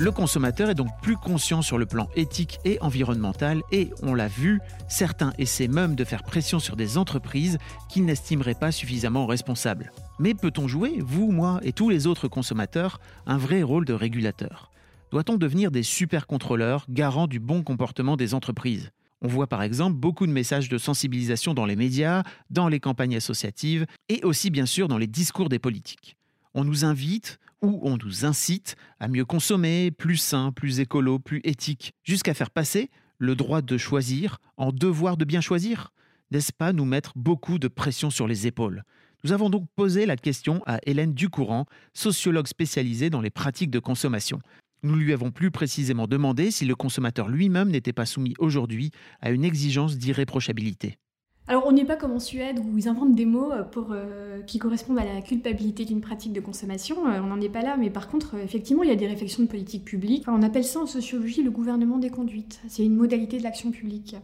Le 0.00 0.10
consommateur 0.10 0.70
est 0.70 0.74
donc 0.74 0.88
plus 1.02 1.16
conscient 1.16 1.62
sur 1.62 1.78
le 1.78 1.86
plan 1.86 2.08
éthique 2.16 2.58
et 2.64 2.80
environnemental 2.80 3.62
et, 3.70 3.90
on 4.02 4.12
l'a 4.12 4.26
vu, 4.26 4.60
certains 4.88 5.32
essaient 5.38 5.68
même 5.68 5.94
de 5.94 6.02
faire 6.02 6.24
pression 6.24 6.58
sur 6.58 6.74
des 6.74 6.98
entreprises 6.98 7.58
qu'ils 7.88 8.04
n'estimeraient 8.04 8.56
pas 8.56 8.72
suffisamment 8.72 9.24
responsables. 9.24 9.92
Mais 10.18 10.34
peut-on 10.34 10.66
jouer, 10.66 10.98
vous, 10.98 11.30
moi 11.30 11.60
et 11.62 11.72
tous 11.72 11.90
les 11.90 12.08
autres 12.08 12.26
consommateurs, 12.26 12.98
un 13.26 13.38
vrai 13.38 13.62
rôle 13.62 13.84
de 13.84 13.92
régulateur? 13.92 14.72
Doit-on 15.12 15.36
devenir 15.36 15.70
des 15.70 15.84
super 15.84 16.26
contrôleurs, 16.26 16.86
garants 16.88 17.28
du 17.28 17.38
bon 17.38 17.62
comportement 17.62 18.16
des 18.16 18.34
entreprises? 18.34 18.90
On 19.22 19.28
voit 19.28 19.46
par 19.46 19.62
exemple 19.62 19.96
beaucoup 19.96 20.26
de 20.26 20.32
messages 20.32 20.68
de 20.68 20.76
sensibilisation 20.76 21.54
dans 21.54 21.66
les 21.66 21.76
médias, 21.76 22.24
dans 22.50 22.66
les 22.66 22.80
campagnes 22.80 23.16
associatives 23.16 23.86
et 24.08 24.24
aussi 24.24 24.50
bien 24.50 24.66
sûr 24.66 24.88
dans 24.88 24.98
les 24.98 25.06
discours 25.06 25.48
des 25.48 25.60
politiques. 25.60 26.16
On 26.52 26.64
nous 26.64 26.84
invite 26.84 27.38
où 27.64 27.80
on 27.82 27.96
nous 27.96 28.24
incite 28.24 28.76
à 29.00 29.08
mieux 29.08 29.24
consommer, 29.24 29.90
plus 29.90 30.16
sain, 30.16 30.52
plus 30.52 30.80
écolo, 30.80 31.18
plus 31.18 31.40
éthique, 31.44 31.94
jusqu'à 32.04 32.34
faire 32.34 32.50
passer 32.50 32.90
le 33.18 33.34
droit 33.34 33.62
de 33.62 33.78
choisir 33.78 34.38
en 34.56 34.70
devoir 34.72 35.16
de 35.16 35.24
bien 35.24 35.40
choisir 35.40 35.92
N'est-ce 36.30 36.52
pas 36.52 36.72
nous 36.72 36.84
mettre 36.84 37.12
beaucoup 37.16 37.58
de 37.58 37.68
pression 37.68 38.10
sur 38.10 38.26
les 38.26 38.46
épaules? 38.46 38.84
Nous 39.24 39.32
avons 39.32 39.48
donc 39.48 39.66
posé 39.74 40.04
la 40.04 40.16
question 40.16 40.62
à 40.66 40.78
Hélène 40.84 41.14
Ducourant, 41.14 41.64
sociologue 41.94 42.46
spécialisée 42.46 43.08
dans 43.08 43.22
les 43.22 43.30
pratiques 43.30 43.70
de 43.70 43.78
consommation. 43.78 44.40
Nous 44.82 44.96
lui 44.96 45.14
avons 45.14 45.30
plus 45.30 45.50
précisément 45.50 46.06
demandé 46.06 46.50
si 46.50 46.66
le 46.66 46.74
consommateur 46.74 47.28
lui-même 47.28 47.70
n'était 47.70 47.94
pas 47.94 48.04
soumis 48.04 48.34
aujourd'hui 48.38 48.90
à 49.22 49.30
une 49.30 49.44
exigence 49.44 49.96
d'irréprochabilité. 49.96 50.98
Alors 51.46 51.66
on 51.66 51.72
n'est 51.72 51.84
pas 51.84 51.96
comme 51.96 52.12
en 52.12 52.20
Suède 52.20 52.58
où 52.58 52.78
ils 52.78 52.88
inventent 52.88 53.14
des 53.14 53.26
mots 53.26 53.52
euh, 53.52 53.64
euh, 53.90 54.42
qui 54.42 54.58
correspondent 54.58 54.98
à 54.98 55.04
la 55.04 55.20
culpabilité 55.20 55.84
d'une 55.84 56.00
pratique 56.00 56.32
de 56.32 56.40
consommation, 56.40 57.06
euh, 57.06 57.20
on 57.20 57.26
n'en 57.26 57.40
est 57.40 57.50
pas 57.50 57.60
là, 57.60 57.76
mais 57.76 57.90
par 57.90 58.08
contre 58.08 58.36
effectivement 58.36 58.82
il 58.82 58.88
y 58.88 58.92
a 58.92 58.96
des 58.96 59.06
réflexions 59.06 59.42
de 59.42 59.48
politique 59.48 59.84
publique. 59.84 60.24
on 60.26 60.42
appelle 60.42 60.64
ça 60.64 60.80
en 60.80 60.86
sociologie 60.86 61.42
le 61.42 61.50
gouvernement 61.50 61.98
des 61.98 62.08
conduites, 62.08 62.60
c'est 62.68 62.84
une 62.84 62.96
modalité 62.96 63.36
de 63.38 63.42
l'action 63.42 63.70
publique. 63.70 64.16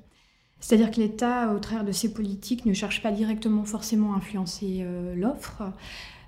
C'est-à-dire 0.61 0.91
que 0.91 1.01
l'État, 1.01 1.55
au 1.55 1.59
travers 1.59 1.85
de 1.85 1.93
ses 1.93 2.13
politiques, 2.13 2.67
ne 2.67 2.75
cherche 2.75 3.03
pas 3.03 3.13
directement 3.13 3.65
forcément 3.65 4.13
à 4.13 4.17
influencer 4.17 4.85
l'offre, 5.17 5.63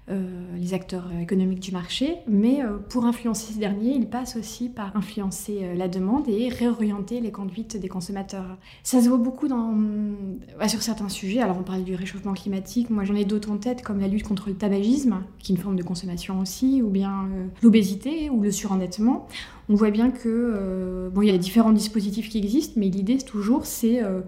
les 0.09 0.75
acteurs 0.75 1.09
économiques 1.21 1.61
du 1.61 1.73
marché, 1.73 2.17
mais 2.27 2.63
euh, 2.63 2.79
pour 2.89 3.05
influencer 3.05 3.53
ces 3.53 3.61
derniers, 3.61 3.95
il 3.95 4.09
passe 4.09 4.37
aussi 4.37 4.69
par 4.69 4.97
influencer 4.97 5.61
euh, 5.63 5.75
la 5.75 5.89
demande 5.89 6.29
et 6.29 6.49
réorienter 6.49 7.21
les 7.21 7.31
conduites 7.31 7.77
des 7.77 7.89
consommateurs. 7.89 8.59
Ça 8.83 9.01
se 9.01 9.09
voit 9.09 9.19
beaucoup 9.19 9.47
sur 9.49 10.83
certains 10.83 11.09
sujets. 11.09 11.41
Alors 11.41 11.59
on 11.59 11.63
parle 11.63 11.85
du 11.85 11.95
réchauffement 11.95 12.35
climatique, 12.35 12.91
moi 12.91 13.05
j'en 13.05 13.15
ai 13.15 13.25
d'autres 13.25 13.51
en 13.51 13.59
tête 13.59 13.83
comme 13.83 14.01
la 14.01 14.09
lutte 14.09 14.25
contre 14.25 14.49
le 14.49 14.55
tabagisme, 14.55 15.23
qui 15.39 15.53
est 15.53 15.55
une 15.57 15.63
forme 15.63 15.77
de 15.77 15.83
consommation 15.83 16.41
aussi, 16.41 16.83
ou 16.83 16.89
bien 16.89 17.29
l'obésité 17.63 18.29
ou 18.31 18.43
le 18.43 18.51
surendettement. 18.51 19.29
On 19.69 19.75
voit 19.75 19.91
bien 19.91 20.11
que 20.11 21.11
bon, 21.13 21.23
il 21.23 21.29
y 21.29 21.35
a 21.35 21.39
différents 21.39 21.73
dispositifs 21.73 22.29
qui 22.29 22.39
existent, 22.39 22.75
mais 22.77 22.89
l'idée 22.89 23.19
toujours 23.19 23.67
c'est 23.67 24.03
euh, 24.03 24.21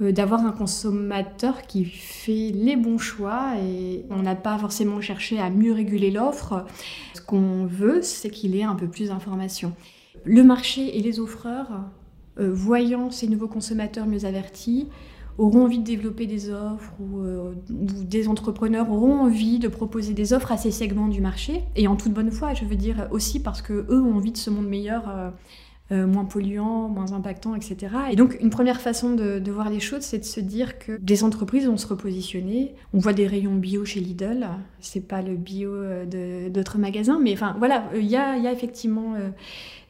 d'avoir 0.00 0.44
un 0.44 0.52
consommateur 0.52 1.62
qui 1.62 1.84
fait 1.84 2.52
les 2.54 2.76
bons 2.76 2.98
choix 2.98 3.54
et 3.60 4.04
on 4.10 4.22
n'a 4.22 4.36
pas 4.36 4.56
forcément 4.58 5.00
cherché 5.00 5.40
à 5.40 5.50
mieux 5.50 5.72
réguler 5.72 6.10
l'offre. 6.10 6.66
Ce 7.14 7.20
qu'on 7.20 7.66
veut, 7.66 8.00
c'est 8.02 8.30
qu'il 8.30 8.54
ait 8.56 8.62
un 8.62 8.76
peu 8.76 8.86
plus 8.86 9.08
d'informations. 9.08 9.72
Le 10.24 10.44
marché 10.44 10.96
et 10.96 11.02
les 11.02 11.20
offreurs, 11.20 11.84
euh, 12.38 12.52
voyant 12.52 13.10
ces 13.10 13.26
nouveaux 13.26 13.48
consommateurs 13.48 14.06
mieux 14.06 14.24
avertis, 14.24 14.88
auront 15.38 15.64
envie 15.64 15.78
de 15.78 15.84
développer 15.84 16.26
des 16.26 16.50
offres 16.50 16.92
ou, 17.00 17.20
euh, 17.20 17.54
ou, 17.70 18.04
des 18.04 18.28
entrepreneurs 18.28 18.90
auront 18.90 19.20
envie 19.20 19.60
de 19.60 19.68
proposer 19.68 20.12
des 20.12 20.32
offres 20.32 20.50
à 20.50 20.56
ces 20.56 20.72
segments 20.72 21.06
du 21.06 21.20
marché 21.20 21.62
et 21.76 21.86
en 21.86 21.94
toute 21.96 22.12
bonne 22.12 22.32
foi, 22.32 22.54
je 22.54 22.64
veux 22.64 22.76
dire 22.76 23.06
aussi 23.12 23.40
parce 23.40 23.62
que 23.62 23.86
eux 23.88 24.02
ont 24.02 24.16
envie 24.16 24.32
de 24.32 24.36
ce 24.36 24.50
monde 24.50 24.68
meilleur 24.68 25.08
euh, 25.08 25.30
moins 25.90 26.26
polluant, 26.26 26.88
moins 26.88 27.12
impactant, 27.12 27.54
etc. 27.54 27.94
Et 28.10 28.16
donc 28.16 28.36
une 28.40 28.50
première 28.50 28.80
façon 28.80 29.14
de, 29.14 29.50
voir 29.50 29.70
les 29.70 29.80
choses, 29.80 30.02
c'est 30.02 30.18
de 30.18 30.24
se 30.24 30.40
dire 30.40 30.78
que 30.78 30.98
des 31.00 31.24
entreprises 31.24 31.66
vont 31.66 31.76
se 31.78 31.86
repositionner. 31.86 32.74
On 32.92 32.98
voit 32.98 33.14
des 33.14 33.26
rayons 33.26 33.54
bio 33.54 33.84
chez 33.84 34.00
Lidl, 34.00 34.46
c'est 34.80 35.06
pas 35.06 35.22
le 35.22 35.34
bio 35.34 35.72
euh, 35.72 36.48
d'autres 36.50 36.78
magasins, 36.78 37.18
mais 37.22 37.32
enfin 37.32 37.56
voilà, 37.58 37.84
il 37.94 38.04
y 38.04 38.16
a, 38.16 38.52
effectivement 38.52 39.14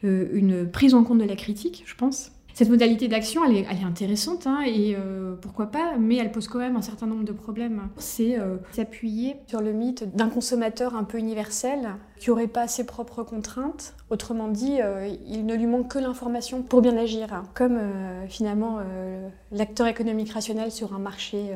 euh, 0.05 0.29
une 0.33 0.71
prise 0.71 0.95
en 0.95 1.03
compte 1.03 1.19
de 1.19 1.25
la 1.25 1.37
critique, 1.37 1.83
je 1.87 1.95
pense. 1.95 2.33
Cette 2.55 2.71
modalité 2.71 3.07
d'action, 3.07 3.45
elle 3.45 3.57
est, 3.57 3.85
intéressante, 3.85 4.49
hein, 4.49 4.63
et 4.67 4.97
pourquoi 5.41 5.67
pas, 5.67 5.97
mais 5.97 6.17
elle 6.17 6.33
pose 6.33 6.49
quand 6.49 6.59
même 6.59 6.75
un 6.75 6.83
certain 6.83 7.07
nombre 7.07 7.23
de 7.23 7.31
problèmes. 7.31 7.83
C'est 7.99 8.37
s'appuyer 8.73 9.37
sur 9.47 9.61
le 9.61 9.73
mythe 9.73 10.17
d'un 10.17 10.29
consommateur 10.29 10.97
un 10.97 11.05
peu 11.05 11.19
universel, 11.19 11.91
qui 12.19 12.31
n'aurait 12.31 12.49
pas 12.49 12.69
ses 12.69 12.85
propres 12.85 13.23
contraintes. 13.23 13.95
Autrement 14.11 14.49
dit, 14.49 14.81
euh, 14.81 15.09
il 15.27 15.45
ne 15.45 15.55
lui 15.55 15.67
manque 15.67 15.89
que 15.89 15.99
l'information 15.99 16.63
pour 16.63 16.81
bien 16.81 16.97
agir. 16.97 17.43
Comme 17.55 17.77
euh, 17.77 18.27
finalement 18.27 18.79
euh, 18.81 19.29
l'acteur 19.53 19.87
économique 19.87 20.33
rationnel 20.33 20.73
sur 20.73 20.95
un 20.95 20.99
marché 20.99 21.51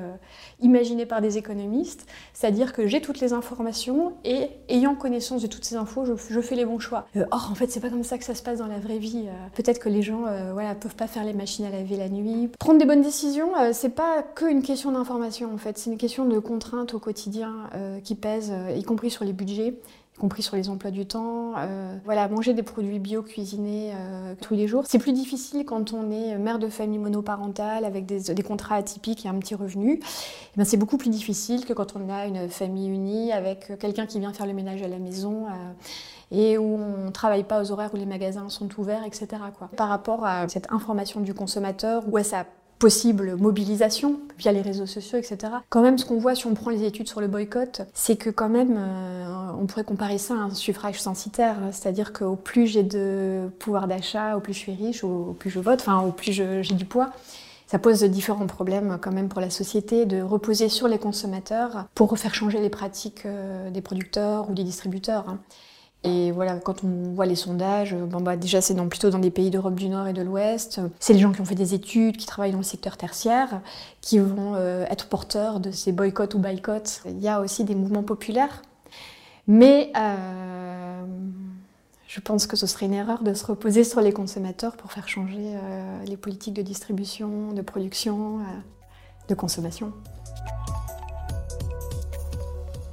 imaginé 0.61 1.07
par 1.07 1.21
des 1.21 1.39
économistes, 1.39 2.07
c'est-à-dire 2.33 2.73
que 2.73 2.87
j'ai 2.87 3.01
toutes 3.01 3.21
les 3.21 3.33
informations 3.33 4.15
et 4.25 4.51
ayant 4.69 4.95
connaissance 4.95 5.43
de 5.43 5.47
toutes 5.47 5.65
ces 5.65 5.77
infos, 5.77 6.05
je, 6.05 6.41
fais 6.41 6.55
les 6.55 6.65
bons 6.65 6.79
choix. 6.79 7.07
or, 7.31 7.49
en 7.51 7.55
fait, 7.55 7.71
c'est 7.71 7.81
pas 7.81 7.91
comme 7.91 8.03
ça 8.03 8.19
que 8.19 8.25
ça 8.25 8.35
se 8.35 8.43
passe 8.43 8.59
dans 8.59 8.67
la 8.67 8.79
vraie 8.79 8.99
vie. 8.99 9.27
Peut-être 9.55 9.79
que 9.79 9.89
les 9.89 10.03
gens, 10.03 10.25
voilà, 10.53 10.75
peuvent 10.75 10.97
pas 10.97 11.07
faire 11.07 11.25
les 11.25 11.33
machines 11.33 11.65
à 11.65 11.71
laver 11.71 11.97
la 11.97 12.09
nuit. 12.09 12.51
Prendre 12.59 12.79
des 12.79 12.87
bonnes 12.87 13.03
décisions, 13.03 13.51
c'est 13.73 13.95
pas 13.95 14.23
que 14.23 14.51
une 14.51 14.63
question 14.63 14.93
d'information 14.93 15.53
en 15.53 15.59
fait, 15.59 15.79
c'est 15.79 15.91
une 15.91 15.99
question 15.99 16.25
de 16.25 16.39
contraintes 16.39 16.95
au 16.95 16.99
quotidien 16.99 17.71
qui 18.05 18.15
pèsent, 18.15 18.53
y 18.77 18.83
compris 18.83 19.11
sur 19.11 19.25
les 19.25 19.33
budgets 19.33 19.75
y 20.15 20.19
compris 20.19 20.43
sur 20.43 20.57
les 20.57 20.69
emplois 20.69 20.91
du 20.91 21.07
temps. 21.07 21.53
Euh, 21.57 21.97
voilà, 22.05 22.29
manger 22.29 22.55
des 22.55 22.63
produits 22.63 22.99
bio 22.99 23.23
cuisinés 23.23 23.93
euh, 23.95 24.35
tous 24.41 24.55
les 24.55 24.69
jours. 24.69 24.85
C'est 24.87 24.99
plus 24.99 25.13
difficile 25.13 25.65
quand 25.65 25.93
on 25.93 26.11
est 26.11 26.37
mère 26.39 26.59
de 26.59 26.69
famille 26.69 26.99
monoparentale 26.99 27.85
avec 27.85 28.07
des, 28.07 28.43
contrats 28.43 28.77
atypiques 28.77 29.25
et 29.25 29.29
un 29.29 29.39
petit 29.39 29.55
revenu. 29.55 30.01
Eh 30.03 30.59
ben, 30.59 30.65
c'est 30.65 30.77
beaucoup 30.77 30.99
plus 30.99 31.11
difficile 31.11 31.65
que 31.65 31.73
quand 31.73 31.97
on 31.97 32.11
a 32.11 32.27
une 32.27 32.49
famille 32.49 32.89
unie 32.89 33.33
avec 33.33 33.79
quelqu'un 33.79 34.07
qui 34.07 34.21
vient 34.21 34.33
faire 34.33 34.47
le 34.47 34.53
ménage 34.53 34.83
à 34.83 34.89
la 34.89 34.99
maison. 34.99 35.47
Euh, 35.47 35.73
et 36.35 36.57
où 36.57 36.77
on 36.77 37.07
ne 37.07 37.11
travaille 37.11 37.45
pas 37.45 37.63
aux 37.63 37.73
horaires 37.73 37.91
où 37.93 37.99
les 37.99 38.07
magasins 38.07 38.49
sont 38.49 38.69
ouverts, 38.79 39.05
etc. 39.05 39.27
Quoi. 39.57 39.69
Par 39.77 39.91
rapport 39.91 40.25
à 40.25 40.49
cette 40.49 40.73
information 40.73 41.21
du 41.21 41.35
consommateur 41.35 42.05
ou 42.09 42.17
à 42.17 42.25
sa 42.25 42.47
possible 42.83 43.37
mobilisation 43.37 44.19
via 44.39 44.51
les 44.51 44.61
réseaux 44.61 44.87
sociaux, 44.87 45.17
etc. 45.17 45.37
Quand 45.69 45.83
même, 45.83 45.99
ce 45.99 46.05
qu'on 46.05 46.19
voit 46.19 46.35
si 46.35 46.49
on 46.49 46.55
prend 46.55 46.71
les 46.71 46.83
études 46.83 47.09
sur 47.09 47.21
le 47.21 47.29
boycott, 47.29 47.83
c'est 47.95 48.17
que 48.17 48.29
quand 48.29 48.49
même, 48.49 48.75
euh, 48.77 49.53
on 49.57 49.67
pourrait 49.67 49.85
comparer 49.85 50.19
ça 50.19 50.35
à 50.35 50.39
un 50.39 50.51
suffrage 50.53 51.01
censitaire, 51.01 51.59
c'est-à-dire 51.71 52.13
qu'au 52.13 52.35
plus 52.35 52.67
j'ai 52.67 52.83
de 52.83 53.49
pouvoir 53.61 53.87
d'achat, 53.87 54.37
au 54.37 54.41
plus 54.41 54.53
je 54.53 54.59
suis 54.59 54.75
riche, 54.75 55.05
au 55.05 55.37
plus 55.39 55.49
je 55.49 55.61
vote, 55.61 55.79
enfin 55.81 56.01
au 56.01 56.11
plus 56.11 56.33
j'ai 56.33 56.75
du 56.75 56.85
poids. 56.85 57.11
Ça 57.69 57.79
pose 57.79 58.03
différents 58.03 58.49
problèmes 58.49 58.99
quand 59.01 59.13
même 59.13 59.29
pour 59.29 59.41
la 59.41 59.51
société 59.51 60.05
de 60.05 60.21
reposer 60.21 60.69
sur 60.69 60.89
les 60.89 60.99
consommateurs 60.99 61.87
pour 61.95 62.19
faire 62.19 62.35
changer 62.35 62.59
les 62.59 62.69
pratiques 62.69 63.27
euh, 63.27 63.71
des 63.71 63.81
producteurs 63.81 64.51
ou 64.51 64.55
des 64.55 64.65
distributeurs. 64.65 65.37
Et 66.05 66.33
voilà, 66.33 66.57
quand 66.57 66.83
on 66.83 67.13
voit 67.15 67.27
les 67.27 67.37
sondages, 67.37 67.95
bon 67.95 68.21
bah 68.21 68.37
déjà 68.37 68.61
c'est 68.61 68.75
plutôt 68.89 69.11
dans 69.11 69.21
des 69.21 69.31
pays 69.31 69.51
d'Europe 69.51 69.77
du 69.77 69.89
Nord 69.89 70.09
et 70.09 70.13
de 70.13 70.23
l'Ouest. 70.23 70.81
C'est 70.99 71.13
les 71.13 71.21
gens 71.21 71.31
qui 71.31 71.41
ont 71.41 71.45
fait 71.45 71.55
des 71.55 71.75
études, 71.75 72.17
qui 72.17 72.27
travaillent 72.27 72.51
dans 72.51 72.59
le 72.59 72.65
secteur 72.65 72.97
tertiaire, 72.97 73.61
qui 74.01 74.19
vont 74.19 74.55
euh, 74.57 74.85
être 74.91 75.07
porteurs 75.07 75.61
de 75.61 75.71
ces 75.71 75.93
boycotts 75.93 76.35
ou 76.35 76.41
boycotts. 76.41 77.03
Il 77.07 77.21
y 77.21 77.29
a 77.29 77.41
aussi 77.41 77.63
des 77.63 77.77
mouvements 77.77 78.03
populaires. 78.03 78.63
Mais 79.47 79.93
euh, 79.97 81.05
je 82.09 82.21
pense 82.21 82.49
que 82.49 82.57
ce 82.57 82.67
serait 82.67 82.87
une 82.87 82.95
erreur 82.95 83.23
de 83.23 83.33
se 83.33 83.47
reposer 83.47 83.85
sur 83.85 84.01
les 84.01 84.13
consommateurs 84.13 84.77
pour 84.77 84.91
faire 84.91 85.09
changer 85.09 85.55
euh, 85.55 86.05
les 86.05 86.17
politiques 86.17 86.55
de 86.55 86.63
distribution, 86.63 87.53
de 87.53 87.63
production, 87.63 88.41
de 89.29 89.35
consommation. 89.35 89.93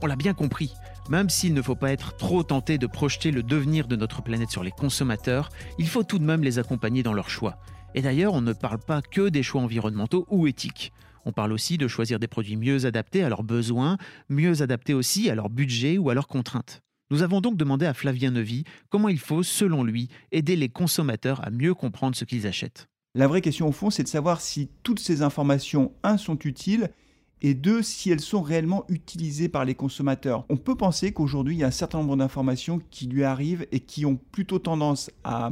On 0.03 0.05
l'a 0.05 0.15
bien 0.15 0.33
compris, 0.33 0.73
même 1.09 1.29
s'il 1.29 1.55
ne 1.55 1.61
faut 1.61 1.75
pas 1.75 1.91
être 1.91 2.15
trop 2.15 2.43
tenté 2.43 2.77
de 2.77 2.85
projeter 2.85 3.31
le 3.31 3.41
devenir 3.41 3.87
de 3.87 3.95
notre 3.95 4.21
planète 4.21 4.51
sur 4.51 4.63
les 4.63 4.71
consommateurs, 4.71 5.49
il 5.79 5.87
faut 5.87 6.03
tout 6.03 6.19
de 6.19 6.23
même 6.23 6.43
les 6.43 6.59
accompagner 6.59 7.01
dans 7.01 7.13
leurs 7.13 7.31
choix. 7.31 7.57
Et 7.95 8.03
d'ailleurs, 8.03 8.35
on 8.35 8.41
ne 8.41 8.53
parle 8.53 8.77
pas 8.77 9.01
que 9.01 9.29
des 9.29 9.41
choix 9.41 9.61
environnementaux 9.61 10.27
ou 10.29 10.45
éthiques. 10.45 10.93
On 11.25 11.31
parle 11.31 11.51
aussi 11.51 11.79
de 11.79 11.87
choisir 11.87 12.19
des 12.19 12.27
produits 12.27 12.55
mieux 12.55 12.85
adaptés 12.85 13.23
à 13.23 13.29
leurs 13.29 13.43
besoins, 13.43 13.97
mieux 14.29 14.61
adaptés 14.61 14.93
aussi 14.93 15.29
à 15.31 15.35
leur 15.35 15.49
budget 15.49 15.97
ou 15.97 16.11
à 16.11 16.13
leurs 16.13 16.27
contraintes. 16.27 16.81
Nous 17.11 17.23
avons 17.23 17.41
donc 17.41 17.57
demandé 17.57 17.87
à 17.87 17.95
Flavien 17.95 18.29
Neuvy 18.29 18.63
comment 18.89 19.09
il 19.09 19.17
faut, 19.17 19.41
selon 19.41 19.83
lui, 19.83 20.09
aider 20.31 20.55
les 20.55 20.69
consommateurs 20.69 21.43
à 21.43 21.49
mieux 21.49 21.73
comprendre 21.73 22.15
ce 22.15 22.23
qu'ils 22.23 22.45
achètent. 22.45 22.87
La 23.15 23.27
vraie 23.27 23.41
question 23.41 23.67
au 23.67 23.71
fond, 23.71 23.89
c'est 23.89 24.03
de 24.03 24.07
savoir 24.07 24.39
si 24.39 24.69
toutes 24.83 24.99
ces 24.99 25.23
informations, 25.23 25.91
un, 26.03 26.17
sont 26.17 26.37
utiles 26.45 26.91
et 27.41 27.53
deux, 27.53 27.81
si 27.81 28.11
elles 28.11 28.19
sont 28.19 28.41
réellement 28.41 28.85
utilisées 28.89 29.49
par 29.49 29.65
les 29.65 29.75
consommateurs. 29.75 30.45
On 30.49 30.57
peut 30.57 30.75
penser 30.75 31.11
qu'aujourd'hui, 31.11 31.55
il 31.55 31.59
y 31.59 31.63
a 31.63 31.67
un 31.67 31.71
certain 31.71 31.99
nombre 31.99 32.17
d'informations 32.17 32.81
qui 32.91 33.07
lui 33.07 33.23
arrivent 33.23 33.65
et 33.71 33.79
qui 33.79 34.05
ont 34.05 34.19
plutôt 34.31 34.59
tendance 34.59 35.09
à, 35.23 35.51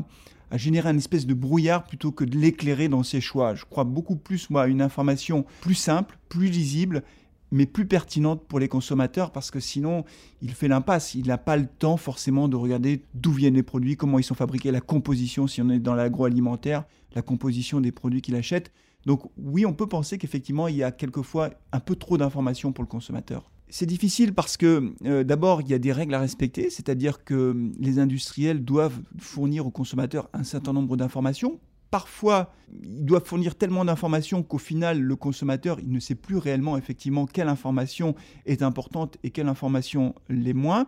générer 0.54 0.90
un 0.90 0.98
espèce 0.98 1.26
de 1.26 1.34
brouillard 1.34 1.84
plutôt 1.86 2.12
que 2.12 2.24
de 2.24 2.38
l'éclairer 2.38 2.88
dans 2.88 3.04
ses 3.04 3.20
choix. 3.20 3.56
Je 3.56 3.66
crois 3.66 3.84
beaucoup 3.84 4.16
plus, 4.16 4.50
moi, 4.50 4.64
à 4.64 4.68
une 4.68 4.82
information 4.82 5.46
plus 5.62 5.76
simple, 5.76 6.18
plus 6.30 6.48
lisible 6.48 7.04
mais 7.52 7.66
plus 7.66 7.86
pertinente 7.86 8.44
pour 8.46 8.60
les 8.60 8.68
consommateurs 8.68 9.32
parce 9.32 9.52
que 9.52 9.60
sinon 9.60 10.04
il 10.42 10.54
fait 10.54 10.68
l'impasse. 10.68 11.16
Il 11.16 11.28
n'a 11.28 11.38
pas 11.38 11.58
le 11.58 11.66
temps 11.66 11.98
forcément 11.98 12.48
de 12.48 12.56
regarder 12.56 13.04
d'où 13.14 13.32
viennent 13.32 13.56
les 13.56 13.64
produits, 13.64 13.96
comment 13.96 14.20
ils 14.20 14.24
sont 14.24 14.36
fabriqués, 14.36 14.72
la 14.72 14.82
composition 14.82 15.48
si 15.48 15.62
on 15.62 15.70
est 15.70 15.80
dans 15.80 15.96
l'agroalimentaire, 15.96 16.84
la 17.16 17.22
composition 17.22 17.80
des 17.80 17.92
produits 17.92 18.22
qu'il 18.22 18.36
achète. 18.36 18.72
Donc 19.08 19.22
oui, 19.38 19.66
on 19.66 19.74
peut 19.74 19.88
penser 19.88 20.18
qu'effectivement, 20.18 20.68
il 20.68 20.76
y 20.76 20.84
a 20.84 20.92
quelquefois 20.92 21.52
un 21.72 21.80
peu 21.80 21.96
trop 21.96 22.18
d'informations 22.18 22.74
pour 22.74 22.84
le 22.84 22.90
consommateur. 22.90 23.50
C'est 23.70 23.86
difficile 23.86 24.34
parce 24.34 24.58
que 24.58 24.94
euh, 25.06 25.24
d'abord, 25.24 25.62
il 25.62 25.70
y 25.70 25.74
a 25.74 25.80
des 25.80 25.94
règles 25.94 26.14
à 26.14 26.20
respecter, 26.20 26.70
c'est-à-dire 26.70 27.24
que 27.24 27.56
les 27.80 28.00
industriels 28.00 28.66
doivent 28.66 29.00
fournir 29.18 29.66
aux 29.66 29.72
consommateurs 29.72 30.30
un 30.34 30.44
certain 30.44 30.74
nombre 30.74 30.98
d'informations. 30.98 31.58
Parfois, 31.90 32.52
ils 32.84 33.06
doivent 33.06 33.24
fournir 33.24 33.56
tellement 33.56 33.86
d'informations 33.86 34.44
qu'au 34.44 34.58
final, 34.58 35.00
le 35.00 35.16
consommateur, 35.16 35.80
il 35.80 35.90
ne 35.90 36.02
sait 36.02 36.16
plus 36.16 36.36
réellement 36.36 36.76
effectivement 36.76 37.26
quelle 37.28 37.48
information 37.48 38.14
est 38.46 38.62
importante 38.62 39.18
et 39.24 39.30
quelle 39.30 39.48
information 39.48 40.16
l'est 40.28 40.52
moins 40.52 40.86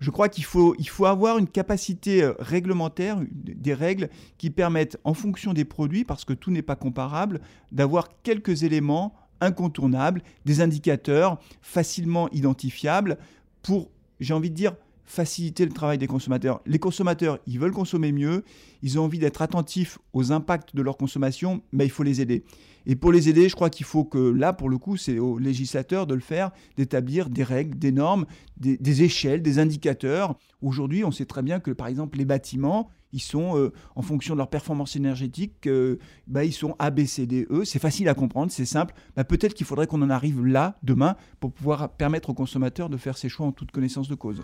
je 0.00 0.10
crois 0.10 0.28
qu'il 0.28 0.44
faut, 0.44 0.74
avoir 1.04 1.38
une 1.38 1.46
capacité 1.46 2.22
euh, 2.22 2.32
réglementaire, 2.38 3.18
des 3.30 3.74
règles 3.74 4.08
qui 4.38 4.50
permettent, 4.50 4.98
en 5.04 5.14
fonction 5.14 5.52
des 5.52 5.66
produits, 5.66 6.04
parce 6.04 6.24
que 6.24 6.32
tout 6.32 6.50
n'est 6.50 6.62
pas 6.62 6.76
comparable, 6.76 7.40
d'avoir 7.70 8.08
quelques 8.22 8.62
éléments 8.62 9.14
incontournables, 9.42 10.22
des 10.46 10.60
indicateurs 10.60 11.38
facilement 11.60 12.28
identifiables 12.30 13.18
pour, 13.62 13.90
j'ai 14.20 14.34
envie 14.34 14.50
de 14.50 14.54
dire, 14.56 14.74
faciliter 15.10 15.64
le 15.64 15.72
travail 15.72 15.98
des 15.98 16.06
consommateurs. 16.06 16.60
Les 16.66 16.78
consommateurs, 16.78 17.40
ils 17.46 17.58
veulent 17.58 17.72
consommer 17.72 18.12
mieux, 18.12 18.44
ils 18.82 18.98
ont 18.98 19.04
envie 19.04 19.18
d'être 19.18 19.42
attentifs 19.42 19.98
aux 20.12 20.30
impacts 20.30 20.76
de 20.76 20.82
leur 20.82 20.96
consommation, 20.96 21.62
mais 21.72 21.84
il 21.84 21.90
faut 21.90 22.04
les 22.04 22.20
aider. 22.20 22.44
Et 22.86 22.94
pour 22.94 23.10
les 23.10 23.28
aider, 23.28 23.48
je 23.48 23.56
crois 23.56 23.70
qu'il 23.70 23.84
faut 23.84 24.04
que 24.04 24.18
là, 24.18 24.52
pour 24.52 24.68
le 24.68 24.78
coup, 24.78 24.96
c'est 24.96 25.18
aux 25.18 25.36
législateurs 25.38 26.06
de 26.06 26.14
le 26.14 26.20
faire, 26.20 26.52
d'établir 26.76 27.28
des 27.28 27.42
règles, 27.42 27.76
des 27.76 27.90
normes, 27.90 28.24
des, 28.56 29.02
échelles, 29.02 29.42
des 29.42 29.58
indicateurs. 29.58 30.38
Aujourd'hui, 30.62 31.04
on 31.04 31.10
sait 31.10 31.26
très 31.26 31.42
bien 31.42 31.58
que, 31.58 31.72
par 31.72 31.88
exemple, 31.88 32.16
les 32.16 32.24
bâtiments, 32.24 32.88
ils 33.12 33.20
sont, 33.20 33.56
euh, 33.56 33.72
en 33.96 34.02
fonction 34.02 34.34
de 34.34 34.38
leur 34.38 34.48
performance 34.48 34.96
énergétique, 34.96 35.66
euh, 35.66 35.98
bah, 36.26 36.44
ils 36.44 36.52
sont 36.52 36.76
A, 36.78 36.90
B, 36.90 37.04
C, 37.04 37.26
D, 37.26 37.46
E. 37.50 37.64
C'est 37.64 37.78
facile 37.78 38.08
à 38.08 38.14
comprendre, 38.14 38.52
c'est 38.52 38.64
simple. 38.64 38.94
Bah, 39.16 39.24
peut-être 39.24 39.54
qu'il 39.54 39.66
faudrait 39.66 39.86
qu'on 39.86 40.02
en 40.02 40.10
arrive 40.10 40.44
là, 40.44 40.76
demain, 40.82 41.16
pour 41.40 41.52
pouvoir 41.52 41.90
permettre 41.90 42.30
aux 42.30 42.34
consommateurs 42.34 42.88
de 42.88 42.96
faire 42.96 43.18
ses 43.18 43.28
choix 43.28 43.46
en 43.46 43.52
toute 43.52 43.70
connaissance 43.70 44.08
de 44.08 44.14
cause. 44.14 44.42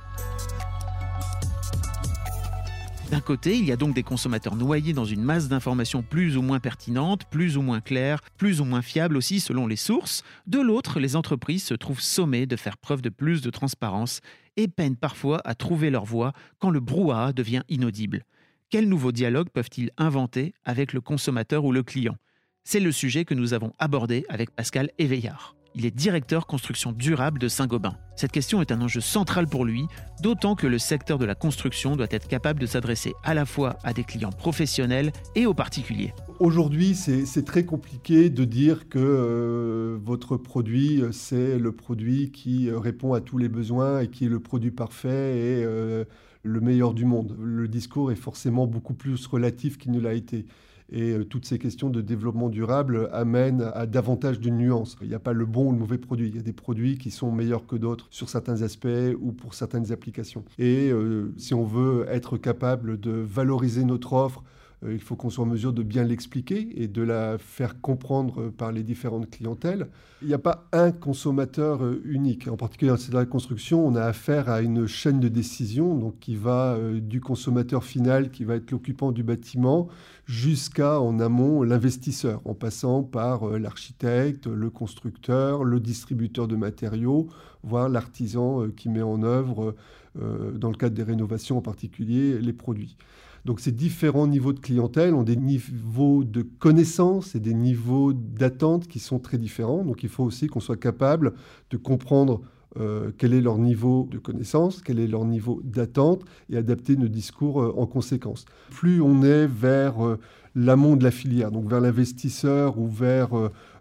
D'un 3.11 3.21
côté, 3.21 3.57
il 3.57 3.65
y 3.65 3.71
a 3.71 3.77
donc 3.77 3.95
des 3.95 4.03
consommateurs 4.03 4.57
noyés 4.57 4.93
dans 4.93 5.05
une 5.05 5.23
masse 5.23 5.47
d'informations 5.47 6.03
plus 6.03 6.37
ou 6.37 6.43
moins 6.43 6.59
pertinentes, 6.59 7.25
plus 7.27 7.57
ou 7.57 7.63
moins 7.63 7.81
claires, 7.81 8.21
plus 8.37 8.61
ou 8.61 8.65
moins 8.65 8.83
fiables 8.83 9.17
aussi 9.17 9.39
selon 9.39 9.69
les 9.69 9.77
sources. 9.77 10.25
De 10.49 10.59
l'autre, 10.59 10.99
les 10.99 11.15
entreprises 11.15 11.63
se 11.63 11.75
trouvent 11.75 12.01
sommées 12.01 12.47
de 12.47 12.57
faire 12.57 12.77
preuve 12.77 13.03
de 13.03 13.09
plus 13.09 13.43
de 13.43 13.51
transparence 13.51 14.23
et 14.57 14.67
peinent 14.67 14.97
parfois 14.97 15.41
à 15.45 15.55
trouver 15.55 15.91
leur 15.91 16.05
voie 16.05 16.33
quand 16.59 16.71
le 16.71 16.81
brouhaha 16.81 17.33
devient 17.33 17.63
inaudible. 17.69 18.25
Quel 18.69 18.89
nouveau 18.89 19.13
dialogue 19.13 19.49
peuvent-ils 19.51 19.93
inventer 19.97 20.53
avec 20.65 20.93
le 20.93 21.01
consommateur 21.01 21.65
ou 21.65 21.71
le 21.71 21.85
client? 21.85 22.17
C'est 22.65 22.81
le 22.81 22.91
sujet 22.91 23.25
que 23.25 23.33
nous 23.33 23.55
avons 23.55 23.73
abordé 23.79 24.25
avec 24.29 24.51
Pascal 24.51 24.91
Éveillard. 24.99 25.55
Il 25.77 25.87
est 25.87 25.93
directeur 25.93 26.49
construction 26.49 26.91
durable 26.91 27.39
de 27.39 27.47
Saint-Gobain. 27.47 27.97
Cette 28.17 28.33
question 28.33 28.61
est 28.61 28.73
un 28.73 28.81
enjeu 28.81 29.01
central 29.01 29.47
pour 29.47 29.65
lui, 29.65 29.87
d'autant 30.21 30.57
que 30.57 30.67
le 30.67 30.79
secteur 30.79 31.19
de 31.19 31.25
la 31.25 31.37
construction 31.37 31.95
doit 31.95 32.09
être 32.11 32.27
capable 32.27 32.59
de 32.59 32.67
s'adresser 32.67 33.13
à 33.23 33.35
la 33.35 33.45
fois 33.45 33.79
à 33.85 33.93
des 33.93 34.03
clients 34.03 34.33
professionnels 34.33 35.13
et 35.37 35.47
aux 35.47 35.55
particuliers. 35.55 36.13
Aujourd'hui, 36.41 36.97
c'est 36.97 37.45
très 37.45 37.65
compliqué 37.65 38.31
de 38.31 38.45
dire 38.45 38.89
que 38.89 38.99
euh, 38.99 39.97
votre 40.03 40.37
produit, 40.37 41.05
c'est 41.13 41.57
le 41.57 41.71
produit 41.71 42.33
qui 42.33 42.69
répond 42.73 43.15
à 43.15 43.21
tous 43.21 43.39
les 43.39 43.49
besoins 43.49 44.01
et 44.01 44.09
qui 44.09 44.25
est 44.25 44.29
le 44.29 44.41
produit 44.41 44.73
parfait 44.73 45.09
euh, 45.09 46.05
le 46.47 46.61
meilleur 46.61 46.95
du 46.95 47.05
monde. 47.05 47.37
Le 47.39 47.69
discours 47.69 48.13
est 48.13 48.17
forcément 48.17 48.67
beaucoup 48.67 48.95
plus 48.95 49.27
relatif 49.27 49.77
qu'il 49.79 49.93
ne 49.93 50.01
l'a 50.01 50.15
été. 50.15 50.47
Et 50.93 51.13
euh, 51.13 51.25
toutes 51.25 51.47
ces 51.47 51.59
questions 51.59 51.91
de 51.91 52.01
développement 52.01 52.49
durable 52.49 53.09
amènent 53.13 53.71
à 53.75 53.87
davantage 53.87 54.39
de 54.39 54.51
nuances. 54.51 54.97
Il 55.03 55.09
n'y 55.09 55.15
a 55.15 55.19
pas 55.19 55.33
le 55.33 55.45
bon 55.45 55.69
ou 55.69 55.73
le 55.73 55.79
mauvais 55.79 55.99
produit. 55.99 56.29
Il 56.29 56.37
y 56.37 56.39
a 56.39 56.43
des 56.43 56.53
produits 56.53 56.97
qui 56.97 57.11
sont 57.11 57.33
meilleurs 57.33 57.67
que 57.67 57.77
d'autres 57.77 58.07
sur 58.11 58.29
certains 58.29 58.63
aspects 58.63 58.89
ou 59.21 59.33
pour 59.33 59.55
certaines 59.55 59.91
applications. 59.91 60.45
Et 60.59 60.91
euh, 60.91 61.33
si 61.37 61.55
on 61.55 61.65
veut 61.65 62.07
être 62.09 62.37
capable 62.37 63.01
de 63.01 63.11
valoriser 63.11 63.85
notre 63.85 64.13
offre, 64.13 64.45
il 64.83 65.01
faut 65.01 65.17
qu'on 65.17 65.31
soit 65.31 65.45
en 65.45 65.49
mesure 65.49 65.73
de 65.73 65.83
bien 65.83 66.05
l'expliquer 66.05 66.69
et 66.83 66.87
de 66.87 67.03
la 67.03 67.39
faire 67.39 67.81
comprendre 67.81 68.51
par 68.51 68.73
les 68.73 68.83
différentes 68.83 69.31
clientèles. 69.31 69.89
Il 70.23 70.29
n'y 70.29 70.35
a 70.35 70.39
pas 70.39 70.69
un 70.73 70.93
consommateur 70.93 71.83
euh, 71.83 72.03
unique. 72.05 72.49
En 72.49 72.57
particulier 72.57 72.91
dans 72.91 73.19
la 73.19 73.27
construction, 73.27 73.87
on 73.87 73.95
a 73.95 74.03
affaire 74.03 74.49
à 74.49 74.61
une 74.61 74.87
chaîne 74.87 75.19
de 75.19 75.29
décision 75.29 75.95
donc 75.95 76.19
qui 76.21 76.37
va 76.37 76.75
euh, 76.75 77.01
du 77.01 77.21
consommateur 77.21 77.85
final, 77.85 78.31
qui 78.31 78.45
va 78.45 78.57
être 78.57 78.71
l'occupant 78.71 79.13
du 79.13 79.23
bâtiment, 79.23 79.89
jusqu'à 80.27 81.01
en 81.01 81.21
amont 81.21 81.63
l'investisseur, 81.63 82.43
en 82.45 82.55
passant 82.55 83.03
par 83.03 83.59
l'architecte, 83.59 84.47
le 84.47 84.71
constructeur, 84.71 85.65
le 85.65 85.81
distributeur 85.81 86.49
de 86.49 86.57
matériaux, 86.57 87.29
voire 87.63 87.89
l'artisan 87.89 88.69
qui 88.71 88.89
met 88.89 89.03
en 89.03 89.23
œuvre, 89.23 89.75
dans 90.17 90.71
le 90.71 90.77
cadre 90.77 90.97
des 90.97 91.03
rénovations 91.03 91.59
en 91.59 91.63
particulier, 91.63 92.41
les 92.41 92.53
produits. 92.53 92.97
Donc 93.47 93.61
ces 93.61 93.71
différents 93.71 94.27
niveaux 94.27 94.53
de 94.53 94.59
clientèle 94.59 95.15
ont 95.15 95.23
des 95.23 95.37
niveaux 95.37 96.25
de 96.25 96.43
connaissance 96.43 97.37
et 97.37 97.41
des 97.41 97.55
niveaux 97.55 98.13
d'attente 98.13 98.89
qui 98.89 98.99
sont 98.99 99.21
très 99.21 99.39
différents. 99.39 99.85
Donc 99.85 100.03
il 100.03 100.09
faut 100.09 100.25
aussi 100.25 100.49
qu'on 100.49 100.59
soit 100.59 100.77
capable 100.77 101.33
de 101.71 101.77
comprendre 101.77 102.41
euh, 102.77 103.13
quel 103.17 103.33
est 103.35 103.41
leur 103.41 103.59
niveau 103.59 104.09
de 104.11 104.19
connaissance, 104.19 104.83
quel 104.83 104.99
est 104.99 105.07
leur 105.07 105.25
niveau 105.25 105.61
d'attente 105.63 106.25
et 106.51 106.57
adapter 106.57 106.97
nos 106.97 107.07
discours 107.07 107.63
euh, 107.63 107.73
en 107.77 107.87
conséquence. 107.87 108.47
Plus 108.71 109.01
on 109.01 109.23
est 109.23 109.47
vers 109.47 110.05
euh, 110.05 110.19
l'amont 110.57 110.97
de 110.97 111.05
la 111.05 111.13
filière, 111.13 111.53
donc 111.53 111.71
vers 111.71 111.81
l'investisseur 111.81 112.79
ou 112.79 112.89
vers 112.89 113.31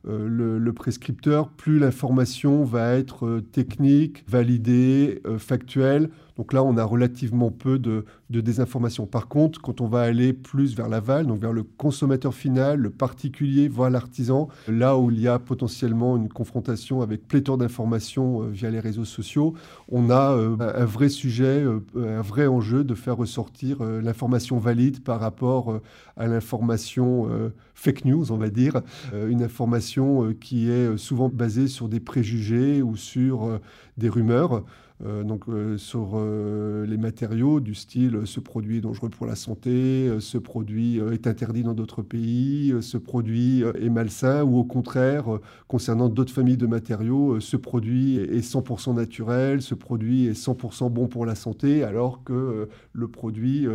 le, 0.08 0.60
le, 0.60 0.74
prescripteur, 0.74 1.50
plus 1.50 1.80
l'information 1.80 2.64
va 2.64 2.94
être 2.94 3.42
technique, 3.52 4.24
validée, 4.28 5.22
factuelle, 5.38 6.10
donc 6.38 6.52
là, 6.52 6.64
on 6.64 6.76
a 6.78 6.84
relativement 6.84 7.50
peu 7.50 7.80
de, 7.80 8.06
désinformation. 8.30 9.06
Par 9.06 9.28
contre, 9.28 9.62
quand 9.62 9.80
on 9.80 9.88
va 9.88 10.02
aller 10.02 10.34
plus 10.34 10.76
vers 10.76 10.90
l'aval, 10.90 11.26
donc 11.28 11.40
vers 11.40 11.54
le 11.54 11.64
consommateur 11.64 12.34
final, 12.34 12.80
le 12.80 12.90
particulier, 12.90 13.70
voire 13.70 13.90
l'artisan, 13.90 14.50
là 14.68 14.98
où 14.98 15.10
il 15.10 15.20
y 15.22 15.28
a 15.28 15.40
potentiellement 15.40 16.18
une 16.18 16.28
confrontation 16.28 17.02
avec 17.02 17.28
pléthore 17.28 17.58
d'informations 17.58 18.44
euh, 18.44 18.48
via 18.50 18.70
les 18.70 18.82
réseaux 18.82 19.06
sociaux, 19.06 19.54
on 19.90 20.10
a 20.10 20.34
euh, 20.34 20.58
un 20.60 20.86
vrai 20.86 21.08
sujet, 21.08 21.64
euh, 21.64 21.80
un 21.96 22.22
vrai 22.22 22.48
enjeu 22.48 22.84
de 22.84 22.96
faire 22.96 23.16
ressortir 23.16 23.82
l'information 23.84 24.58
valide 24.58 25.02
par 25.02 25.20
rapport 25.20 25.80
à 26.18 26.28
l'information 26.28 27.30
fake 27.76 28.06
news, 28.06 28.32
on 28.32 28.38
va 28.38 28.50
dire, 28.50 28.82
une 29.14 29.44
information 29.44 30.34
qui 30.34 30.72
est 30.72 30.98
souvent 30.98 31.30
basée 31.30 31.68
sur 31.68 31.88
des 31.88 32.00
préjugés 32.00 32.82
ou 32.82 32.96
sur 32.96 33.60
des 33.98 34.10
rumeurs. 34.10 34.64
Euh, 35.04 35.24
donc 35.24 35.50
euh, 35.50 35.78
sur 35.78 36.12
euh, 36.14 36.86
les 36.86 36.96
matériaux 36.96 37.60
du 37.60 37.76
style 37.76 38.22
ce 38.24 38.40
produit 38.40 38.78
est 38.78 38.82
dangereux 38.82 39.10
pour 39.10 39.26
la 39.26 39.36
santé, 39.36 40.10
ce 40.22 40.38
produit 40.38 41.00
est 41.00 41.28
interdit 41.28 41.64
dans 41.64 41.74
d'autres 41.74 42.02
pays, 42.02 42.74
ce 42.82 42.98
produit 42.98 43.62
est 43.62 43.90
malsain 43.90 44.44
ou 44.44 44.58
au 44.58 44.64
contraire 44.64 45.26
concernant 45.68 46.08
d'autres 46.08 46.32
familles 46.32 46.58
de 46.58 46.68
matériaux, 46.68 47.42
ce 47.42 47.58
produit 47.58 48.18
est 48.18 48.40
100% 48.40 48.96
naturel, 48.96 49.62
ce 49.62 49.76
produit 49.76 50.28
est 50.28 50.40
100% 50.40 50.90
bon 50.92 51.08
pour 51.08 51.26
la 51.26 51.36
santé 51.36 51.84
alors 51.84 52.24
que 52.24 52.70
le 52.94 53.08
produit 53.08 53.68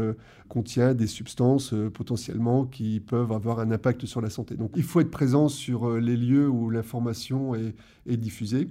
contient 0.49 0.95
des 0.95 1.07
substances 1.07 1.75
potentiellement 1.93 2.65
qui 2.65 3.00
peuvent 3.00 3.33
avoir 3.33 3.61
un 3.61 3.71
impact 3.71 4.07
sur 4.07 4.21
la 4.21 4.31
santé. 4.31 4.57
Donc 4.57 4.73
il 4.77 4.83
faut 4.83 5.00
être 5.00 5.11
présent 5.11 5.49
sur 5.49 5.99
les 5.99 6.17
lieux 6.17 6.49
où 6.49 6.71
l'information 6.71 7.55
est, 7.55 7.75
est 8.07 8.17
diffusée 8.17 8.69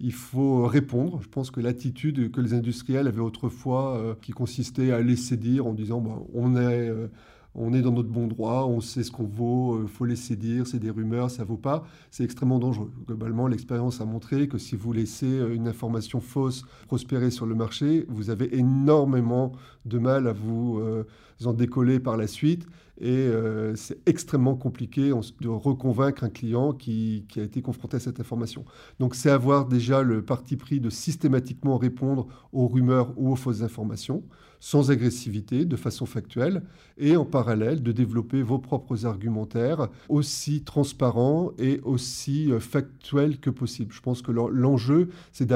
il 0.00 0.12
faut 0.12 0.66
répondre. 0.66 1.20
Je 1.22 1.28
pense 1.28 1.50
que 1.50 1.60
l'attitude 1.60 2.30
que 2.30 2.40
les 2.40 2.54
industriels 2.54 3.06
avaient 3.06 3.20
autrefois, 3.20 3.96
euh, 3.96 4.14
qui 4.20 4.32
consistait 4.32 4.92
à 4.92 5.00
laisser 5.00 5.36
dire 5.36 5.66
en 5.66 5.72
disant 5.72 6.00
bah, 6.00 6.22
on, 6.34 6.56
est, 6.56 6.88
euh, 6.88 7.08
on 7.56 7.72
est 7.72 7.82
dans 7.82 7.92
notre 7.92 8.08
bon 8.08 8.26
droit, 8.26 8.66
on 8.66 8.80
sait 8.80 9.02
ce 9.02 9.10
qu'on 9.10 9.24
vaut, 9.24 9.78
il 9.80 9.84
euh, 9.84 9.86
faut 9.88 10.04
laisser 10.04 10.36
dire, 10.36 10.66
c'est 10.66 10.78
des 10.78 10.90
rumeurs, 10.90 11.30
ça 11.30 11.42
vaut 11.42 11.56
pas, 11.56 11.84
c'est 12.10 12.22
extrêmement 12.22 12.58
dangereux. 12.58 12.92
Globalement, 13.06 13.48
l'expérience 13.48 14.00
a 14.00 14.04
montré 14.04 14.46
que 14.46 14.58
si 14.58 14.76
vous 14.76 14.92
laissez 14.92 15.40
une 15.54 15.66
information 15.66 16.20
fausse 16.20 16.64
prospérer 16.86 17.30
sur 17.30 17.46
le 17.46 17.54
marché, 17.54 18.06
vous 18.08 18.30
avez 18.30 18.56
énormément 18.56 19.52
de 19.84 19.98
mal 19.98 20.28
à 20.28 20.32
vous 20.32 20.80
en 21.44 21.52
décoller 21.52 22.00
par 22.00 22.16
la 22.16 22.26
suite. 22.26 22.66
Et 22.98 23.10
euh, 23.10 23.76
c'est 23.76 23.98
extrêmement 24.08 24.54
compliqué 24.54 25.10
de 25.40 25.48
reconvaincre 25.48 26.24
un 26.24 26.30
client 26.30 26.72
qui, 26.72 27.26
a 27.36 27.42
été 27.42 27.60
confronté 27.60 27.98
à 27.98 28.00
cette 28.00 28.20
information. 28.20 28.64
Donc 28.98 29.14
c'est 29.14 29.28
avoir 29.28 29.66
déjà 29.66 30.02
le 30.02 30.22
parti 30.22 30.56
pris 30.56 30.80
de 30.80 30.88
systématiquement 30.88 31.76
répondre 31.76 32.26
aux 32.52 32.68
rumeurs 32.68 33.12
ou 33.16 33.30
aux 33.32 33.36
fausses 33.36 33.60
informations, 33.60 34.22
sans 34.60 34.90
agressivité, 34.90 35.64
de 35.64 35.76
façon 35.76 36.06
factuelle, 36.06 36.62
et 36.98 37.16
en 37.16 37.24
parallèle 37.24 37.82
de 37.82 37.92
développer 37.92 38.42
vos 38.42 38.58
propres 38.58 39.06
argumentaires 39.06 39.88
aussi 40.08 40.62
transparents 40.62 41.52
et 41.58 41.80
aussi 41.84 42.50
euh, 42.50 42.60
factuels 42.60 43.38
que 43.38 43.50
possible. 43.50 43.92
Je 43.92 44.00
pense 44.00 44.22
que 44.22 44.32
l'enjeu, 44.32 45.08
c'est 45.32 45.52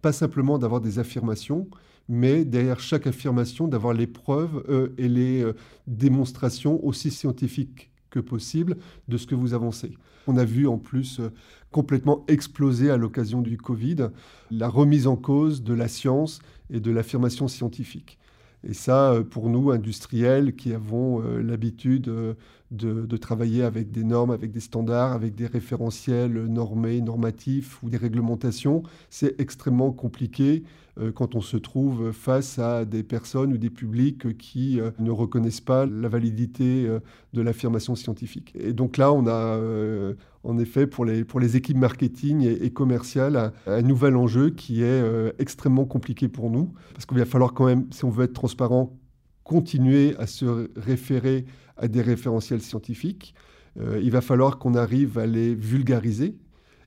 pas 0.00 0.12
simplement 0.12 0.58
d'avoir 0.58 0.80
des 0.80 0.98
affirmations, 0.98 1.68
mais 2.08 2.44
derrière 2.44 2.80
chaque 2.80 3.06
affirmation, 3.06 3.66
d'avoir 3.66 3.94
les 3.94 4.06
preuves 4.06 4.64
euh, 4.68 4.94
et 4.98 5.08
les 5.08 5.42
euh, 5.42 5.54
démonstrations 5.86 6.84
aussi 6.84 7.10
scientifiques 7.10 7.90
que 8.10 8.20
possible 8.20 8.76
de 9.08 9.16
ce 9.16 9.26
que 9.26 9.34
vous 9.34 9.54
avancez. 9.54 9.96
On 10.26 10.36
a 10.36 10.44
vu 10.44 10.66
en 10.66 10.78
plus 10.78 11.20
complètement 11.70 12.24
exploser 12.28 12.88
à 12.90 12.96
l'occasion 12.96 13.42
du 13.42 13.58
Covid 13.58 14.08
la 14.50 14.68
remise 14.68 15.06
en 15.06 15.16
cause 15.16 15.62
de 15.62 15.74
la 15.74 15.88
science 15.88 16.38
et 16.70 16.80
de 16.80 16.90
l'affirmation 16.92 17.48
scientifique. 17.48 18.18
Et 18.66 18.74
ça, 18.74 19.14
pour 19.30 19.50
nous, 19.50 19.70
industriels, 19.70 20.56
qui 20.56 20.72
avons 20.72 21.20
l'habitude 21.20 22.10
de, 22.74 23.16
travailler 23.16 23.62
avec 23.62 23.90
des 23.90 24.04
normes, 24.04 24.30
avec 24.30 24.50
des 24.50 24.60
standards, 24.60 25.12
avec 25.12 25.34
des 25.34 25.46
référentiels 25.46 26.32
normés, 26.46 27.00
normatifs 27.00 27.82
ou 27.82 27.90
des 27.90 27.96
réglementations, 27.96 28.82
c'est 29.10 29.40
extrêmement 29.40 29.92
compliqué 29.92 30.64
euh, 31.00 31.12
quand 31.12 31.34
on 31.34 31.40
se 31.40 31.56
trouve 31.56 32.12
face 32.12 32.58
à 32.58 32.84
des 32.84 33.02
personnes 33.02 33.52
ou 33.52 33.58
des 33.58 33.70
publics 33.70 34.36
qui 34.38 34.80
euh, 34.80 34.90
ne 34.98 35.10
reconnaissent 35.10 35.60
pas 35.60 35.86
la 35.86 36.08
validité 36.08 36.86
euh, 36.86 37.00
de 37.32 37.42
l'affirmation 37.42 37.94
scientifique. 37.94 38.52
Et 38.58 38.72
donc 38.72 38.96
là, 38.96 39.12
on 39.12 39.26
a 39.26 39.58
en 40.44 40.58
effet 40.58 40.86
pour 40.86 41.04
les, 41.04 41.24
pour 41.24 41.40
les 41.40 41.56
équipes 41.56 41.78
marketing 41.78 42.42
et, 42.42 42.70
commerciales 42.70 43.52
un, 43.66 43.82
nouvel 43.82 44.16
enjeu 44.16 44.50
qui 44.50 44.82
est 44.82 45.02
extrêmement 45.38 45.84
compliqué 45.84 46.28
pour 46.28 46.50
nous, 46.50 46.72
parce 46.92 47.06
qu'il 47.06 47.18
va 47.18 47.24
falloir 47.24 47.54
quand 47.54 47.66
même, 47.66 47.86
si 47.90 48.04
on 48.04 48.10
veut 48.10 48.24
être 48.24 48.34
transparent, 48.34 48.96
continuer 49.42 50.14
à 50.18 50.26
se 50.26 50.70
référer 50.76 51.46
à 51.76 51.88
des 51.88 52.02
référentiels 52.02 52.60
scientifiques. 52.60 53.34
il 53.78 54.10
va 54.10 54.20
falloir 54.20 54.58
qu'on 54.58 54.74
arrive 54.74 55.18
à 55.18 55.26
les 55.26 55.54
vulgariser, 55.54 56.36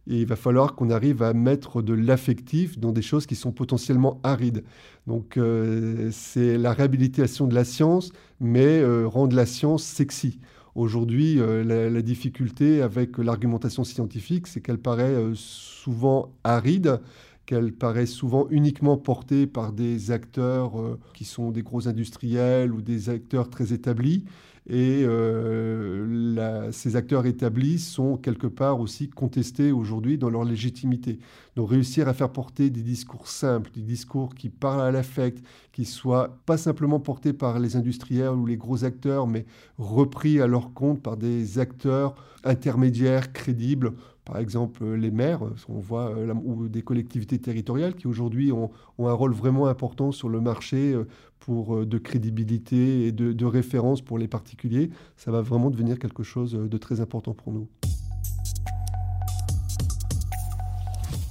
et 0.09 0.21
il 0.21 0.25
va 0.25 0.35
falloir 0.35 0.75
qu'on 0.75 0.89
arrive 0.89 1.21
à 1.21 1.33
mettre 1.33 1.81
de 1.81 1.93
l'affectif 1.93 2.79
dans 2.79 2.91
des 2.91 3.01
choses 3.01 3.25
qui 3.25 3.35
sont 3.35 3.51
potentiellement 3.51 4.19
arides. 4.23 4.63
Donc 5.05 5.37
euh, 5.37 6.09
c'est 6.11 6.57
la 6.57 6.71
réhabilitation 6.71 7.45
de 7.45 7.53
la 7.53 7.65
science, 7.65 8.11
mais 8.39 8.79
euh, 8.79 9.05
rendre 9.07 9.35
la 9.35 9.45
science 9.45 9.83
sexy. 9.83 10.39
Aujourd'hui, 10.77 11.39
euh, 11.39 11.63
la, 11.63 12.01
difficulté 12.03 12.83
avec 12.83 13.17
l'argumentation 13.17 13.83
scientifique, 13.83 14.45
c'est 14.45 14.61
qu'elle 14.61 14.77
paraît 14.77 15.15
souvent 15.33 16.31
aride, 16.43 17.01
qu'elle 17.47 17.73
paraît 17.73 18.05
souvent 18.05 18.45
uniquement 18.51 18.95
portée 18.95 19.47
par 19.47 19.73
des 19.73 20.11
acteurs 20.11 20.73
qui 21.15 21.25
sont 21.25 21.49
des 21.49 21.63
gros 21.63 21.87
industriels 21.87 22.71
ou 22.71 22.83
des 22.83 23.09
acteurs 23.09 23.49
très 23.49 23.73
établis 23.73 24.25
et 24.69 25.03
euh, 25.05 26.71
ces 26.73 26.97
acteurs 26.97 27.25
établis 27.25 27.79
sont 27.79 28.17
quelque 28.17 28.47
part 28.47 28.81
aussi 28.81 29.09
contestés 29.09 29.71
aujourd'hui 29.71 30.17
dans 30.17 30.29
leur 30.29 30.43
légitimité. 30.43 31.19
Donc 31.55 31.69
réussir 31.69 32.09
à 32.09 32.13
faire 32.13 32.31
porter 32.31 32.69
des 32.69 32.81
discours 32.81 33.29
simples, 33.29 33.71
des 33.73 33.81
discours 33.81 34.35
qui 34.35 34.49
parlent 34.49 34.81
à 34.81 34.91
l'affect, 34.91 35.41
qui 35.71 35.85
soient 35.85 36.37
pas 36.45 36.57
simplement 36.57 36.99
portés 36.99 37.31
par 37.31 37.59
les 37.59 37.77
industriels 37.77 38.33
ou 38.33 38.45
les 38.45 38.57
gros 38.57 38.83
acteurs, 38.83 39.25
mais 39.25 39.45
repris 39.77 40.41
à 40.41 40.47
leur 40.47 40.73
compte 40.73 41.01
par 41.01 41.15
des 41.15 41.59
acteurs 41.59 42.15
intermédiaires, 42.43 43.31
crédibles, 43.31 43.93
par 44.27 44.39
exemple 44.39 44.85
les 44.85 45.09
maires, 45.09 45.39
on 45.69 45.79
voit, 45.79 46.09
euh, 46.09 46.33
ou 46.43 46.67
des 46.67 46.81
collectivités 46.81 47.39
territoriales 47.39 47.95
qui 47.95 48.07
aujourd'hui 48.07 48.51
ont, 48.51 48.69
un 48.99 49.13
rôle 49.13 49.33
vraiment 49.33 49.67
important 49.67 50.11
sur 50.11 50.27
le 50.27 50.41
marché 50.41 50.93
euh, 50.93 51.07
pour 51.39 51.85
de 51.85 51.97
crédibilité 51.97 53.07
et 53.07 53.11
de 53.13 53.45
référence 53.45 54.01
pour 54.01 54.17
les 54.17 54.27
particuliers. 54.27 54.89
Ça 55.15 55.31
va 55.31 55.41
vraiment 55.41 55.69
devenir 55.69 55.97
quelque 55.97 56.23
chose 56.23 56.51
de 56.53 56.77
très 56.77 56.99
important 56.99 57.33
pour 57.33 57.53
nous. 57.53 57.69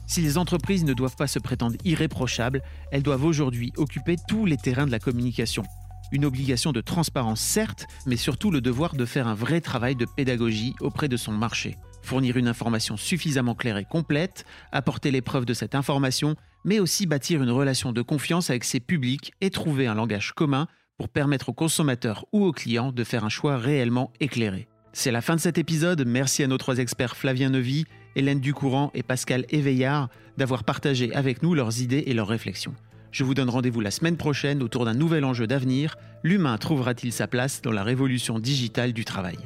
Si 0.06 0.22
les 0.22 0.38
entreprises 0.38 0.84
ne 0.84 0.94
doivent 0.94 1.16
pas 1.16 1.26
se 1.26 1.38
prétendre 1.38 1.76
irréprochables, 1.84 2.62
elles 2.92 3.02
doivent 3.02 3.24
aujourd'hui 3.24 3.72
occuper 3.76 4.16
tous 4.26 4.46
les 4.46 4.56
terrains 4.56 4.86
de 4.86 4.90
la 4.90 5.00
communication. 5.00 5.64
Une 6.12 6.24
obligation 6.24 6.72
de 6.72 6.80
transparence 6.80 7.40
certes, 7.40 7.86
mais 8.06 8.16
surtout 8.16 8.50
le 8.50 8.62
devoir 8.62 8.94
de 8.94 9.04
faire 9.04 9.26
un 9.26 9.34
vrai 9.34 9.60
travail 9.60 9.96
de 9.96 10.06
pédagogie 10.06 10.74
auprès 10.80 11.08
de 11.08 11.18
son 11.18 11.32
marché. 11.32 11.76
Fournir 12.06 12.36
une 12.36 12.46
information 12.46 12.96
suffisamment 12.96 13.56
claire 13.56 13.78
et 13.78 13.84
complète, 13.84 14.44
apporter 14.70 15.10
les 15.10 15.22
preuves 15.22 15.44
de 15.44 15.54
cette 15.54 15.74
information, 15.74 16.36
mais 16.64 16.78
aussi 16.78 17.04
bâtir 17.04 17.42
une 17.42 17.50
relation 17.50 17.90
de 17.90 18.00
confiance 18.00 18.48
avec 18.48 18.62
ses 18.62 18.78
publics 18.78 19.32
et 19.40 19.50
trouver 19.50 19.88
un 19.88 19.94
langage 19.96 20.32
commun 20.32 20.68
pour 20.98 21.08
permettre 21.08 21.48
aux 21.48 21.52
consommateurs 21.52 22.24
ou 22.30 22.44
aux 22.44 22.52
clients 22.52 22.92
de 22.92 23.02
faire 23.02 23.24
un 23.24 23.28
choix 23.28 23.56
réellement 23.56 24.12
éclairé. 24.20 24.68
C'est 24.92 25.10
la 25.10 25.20
fin 25.20 25.34
de 25.34 25.40
cet 25.40 25.58
épisode. 25.58 26.04
Merci 26.06 26.44
à 26.44 26.46
nos 26.46 26.58
trois 26.58 26.78
experts 26.78 27.16
Flavien 27.16 27.50
Nevy, 27.50 27.86
Hélène 28.14 28.38
Ducourant 28.38 28.92
et 28.94 29.02
Pascal 29.02 29.44
Éveillard 29.48 30.08
d'avoir 30.36 30.62
partagé 30.62 31.12
avec 31.12 31.42
nous 31.42 31.54
leurs 31.54 31.82
idées 31.82 32.04
et 32.06 32.14
leurs 32.14 32.28
réflexions. 32.28 32.76
Je 33.10 33.24
vous 33.24 33.34
donne 33.34 33.50
rendez-vous 33.50 33.80
la 33.80 33.90
semaine 33.90 34.16
prochaine 34.16 34.62
autour 34.62 34.84
d'un 34.84 34.94
nouvel 34.94 35.24
enjeu 35.24 35.48
d'avenir. 35.48 35.96
L'humain 36.22 36.56
trouvera-t-il 36.56 37.12
sa 37.12 37.26
place 37.26 37.62
dans 37.62 37.72
la 37.72 37.82
révolution 37.82 38.38
digitale 38.38 38.92
du 38.92 39.04
travail? 39.04 39.38